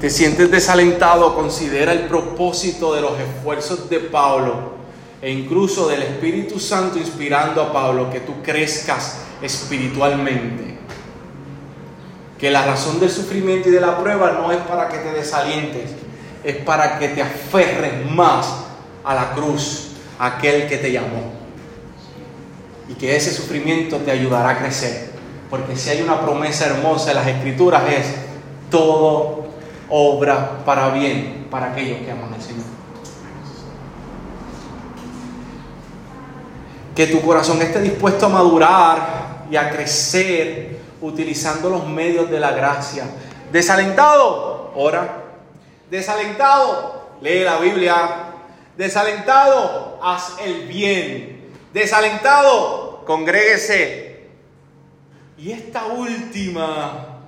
Te 0.01 0.09
sientes 0.09 0.49
desalentado, 0.49 1.35
considera 1.35 1.91
el 1.91 2.07
propósito 2.07 2.95
de 2.95 3.01
los 3.01 3.11
esfuerzos 3.19 3.88
de 3.91 3.99
Pablo 3.99 4.76
e 5.22 5.32
incluso 5.32 5.88
del 5.88 6.03
Espíritu 6.03 6.59
Santo 6.59 6.99
inspirando 6.99 7.61
a 7.61 7.74
Pablo 7.74 8.09
que 8.11 8.20
tú 8.20 8.41
crezcas 8.43 9.20
espiritualmente. 9.41 10.78
Que 12.38 12.51
la 12.51 12.65
razón 12.65 12.99
del 12.99 13.09
sufrimiento 13.09 13.70
y 13.70 13.72
de 13.72 13.82
la 13.82 13.97
prueba 13.97 14.34
no 14.34 14.51
es 14.51 14.59
para 14.59 14.89
que 14.89 14.99
te 14.99 15.11
desalientes, 15.11 15.91
es 16.43 16.57
para 16.57 16.99
que 16.99 17.09
te 17.09 17.22
aferres 17.22 18.09
más 18.11 18.65
a 19.03 19.15
la 19.15 19.32
cruz, 19.32 19.93
aquel 20.20 20.68
que 20.68 20.78
te 20.78 20.91
llamó. 20.91 21.34
Y 22.88 22.93
que 22.93 23.15
ese 23.15 23.34
sufrimiento 23.34 23.97
te 23.97 24.11
ayudará 24.11 24.49
a 24.51 24.59
crecer. 24.59 25.11
Porque 25.49 25.76
si 25.76 25.89
hay 25.89 26.01
una 26.01 26.22
promesa 26.22 26.68
hermosa 26.68 27.11
en 27.11 27.18
las 27.18 27.28
escrituras 27.28 27.84
es 27.91 28.05
todo 28.70 29.47
obra 29.89 30.63
para 30.65 30.89
bien 30.89 31.47
para 31.49 31.72
aquellos 31.72 31.99
que 31.99 32.11
aman 32.11 32.34
al 32.34 32.41
Señor. 32.41 32.76
Que 36.97 37.05
tu 37.05 37.21
corazón 37.21 37.61
esté 37.61 37.79
dispuesto 37.79 38.25
a 38.25 38.29
madurar 38.29 39.45
y 39.51 39.55
a 39.55 39.69
crecer 39.69 40.79
utilizando 40.99 41.69
los 41.69 41.85
medios 41.85 42.27
de 42.27 42.39
la 42.39 42.49
gracia. 42.49 43.03
Desalentado, 43.51 44.71
ora. 44.73 45.25
Desalentado, 45.91 47.09
lee 47.21 47.43
la 47.43 47.59
Biblia. 47.59 47.93
Desalentado, 48.75 49.99
haz 50.01 50.37
el 50.43 50.67
bien. 50.67 51.51
Desalentado, 51.71 53.03
congréguese. 53.05 54.29
Y 55.37 55.51
esta 55.51 55.85
última, 55.85 57.19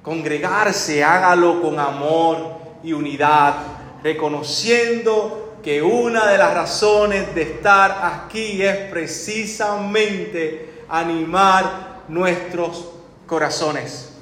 congregarse, 0.00 1.02
hágalo 1.02 1.60
con 1.60 1.80
amor 1.80 2.54
y 2.84 2.92
unidad, 2.92 3.56
reconociendo 4.04 5.45
que 5.66 5.82
una 5.82 6.26
de 6.26 6.38
las 6.38 6.54
razones 6.54 7.34
de 7.34 7.42
estar 7.42 7.98
aquí 8.04 8.62
es 8.62 8.88
precisamente 8.88 10.84
animar 10.88 12.02
nuestros 12.06 12.84
corazones. 13.26 14.12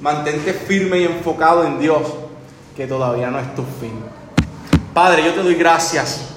Mantente 0.00 0.52
firme 0.52 0.98
y 0.98 1.04
enfocado 1.04 1.62
en 1.62 1.78
Dios, 1.78 2.02
que 2.74 2.88
todavía 2.88 3.30
no 3.30 3.38
es 3.38 3.54
tu 3.54 3.62
fin. 3.62 4.02
Padre, 4.92 5.22
yo 5.22 5.32
te 5.32 5.44
doy 5.44 5.54
gracias. 5.54 6.30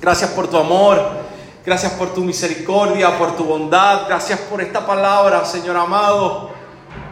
Gracias 0.00 0.30
por 0.30 0.48
tu 0.48 0.56
amor. 0.56 0.98
Gracias 1.66 1.92
por 1.92 2.14
tu 2.14 2.22
misericordia, 2.22 3.18
por 3.18 3.36
tu 3.36 3.44
bondad. 3.44 4.08
Gracias 4.08 4.40
por 4.40 4.62
esta 4.62 4.86
palabra, 4.86 5.44
Señor 5.44 5.76
amado. 5.76 6.48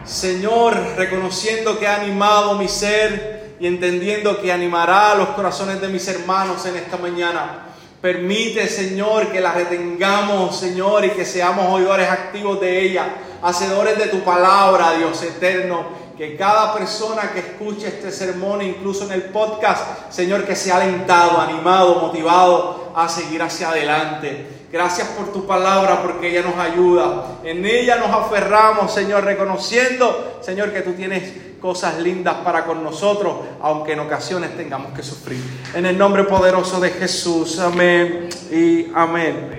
Señor, 0.03 0.75
reconociendo 0.97 1.77
que 1.77 1.87
ha 1.87 1.97
animado 1.97 2.55
mi 2.55 2.67
ser 2.67 3.34
y 3.59 3.67
entendiendo 3.67 4.41
que 4.41 4.51
animará 4.51 5.15
los 5.15 5.29
corazones 5.29 5.79
de 5.81 5.87
mis 5.87 6.07
hermanos 6.07 6.65
en 6.65 6.75
esta 6.75 6.97
mañana. 6.97 7.65
Permite, 8.01 8.67
Señor, 8.67 9.31
que 9.31 9.41
la 9.41 9.53
retengamos, 9.53 10.59
Señor, 10.59 11.05
y 11.05 11.09
que 11.11 11.25
seamos 11.25 11.67
oidores 11.69 12.09
activos 12.09 12.59
de 12.59 12.81
ella, 12.81 13.07
hacedores 13.41 13.97
de 13.97 14.07
tu 14.07 14.19
palabra, 14.19 14.93
Dios 14.97 15.21
eterno. 15.23 16.05
Que 16.17 16.37
cada 16.37 16.73
persona 16.73 17.31
que 17.33 17.39
escuche 17.39 17.87
este 17.87 18.11
sermón, 18.11 18.61
incluso 18.61 19.05
en 19.05 19.11
el 19.11 19.23
podcast, 19.23 20.11
Señor, 20.11 20.45
que 20.45 20.55
sea 20.55 20.77
alentado, 20.77 21.41
animado, 21.41 21.95
motivado 21.95 22.93
a 22.95 23.09
seguir 23.09 23.41
hacia 23.41 23.69
adelante. 23.69 24.47
Gracias 24.71 25.07
por 25.09 25.33
tu 25.33 25.45
palabra, 25.45 26.01
porque 26.01 26.29
ella 26.29 26.41
nos 26.41 26.57
ayuda. 26.57 27.39
En 27.43 27.65
ella 27.65 27.95
nos 27.95 28.09
aferramos, 28.09 28.93
Señor, 28.93 29.23
reconociendo, 29.23 30.39
Señor, 30.41 30.71
que 30.71 30.81
tú 30.81 30.93
tienes 30.93 31.44
cosas 31.61 31.99
lindas 31.99 32.35
para 32.43 32.65
con 32.65 32.83
nosotros, 32.83 33.37
aunque 33.61 33.93
en 33.93 33.99
ocasiones 33.99 34.55
tengamos 34.55 34.93
que 34.93 35.03
sufrir. 35.03 35.41
En 35.73 35.85
el 35.85 35.97
nombre 35.97 36.23
poderoso 36.23 36.79
de 36.79 36.91
Jesús, 36.91 37.59
amén 37.59 38.29
y 38.51 38.87
amén. 38.93 39.49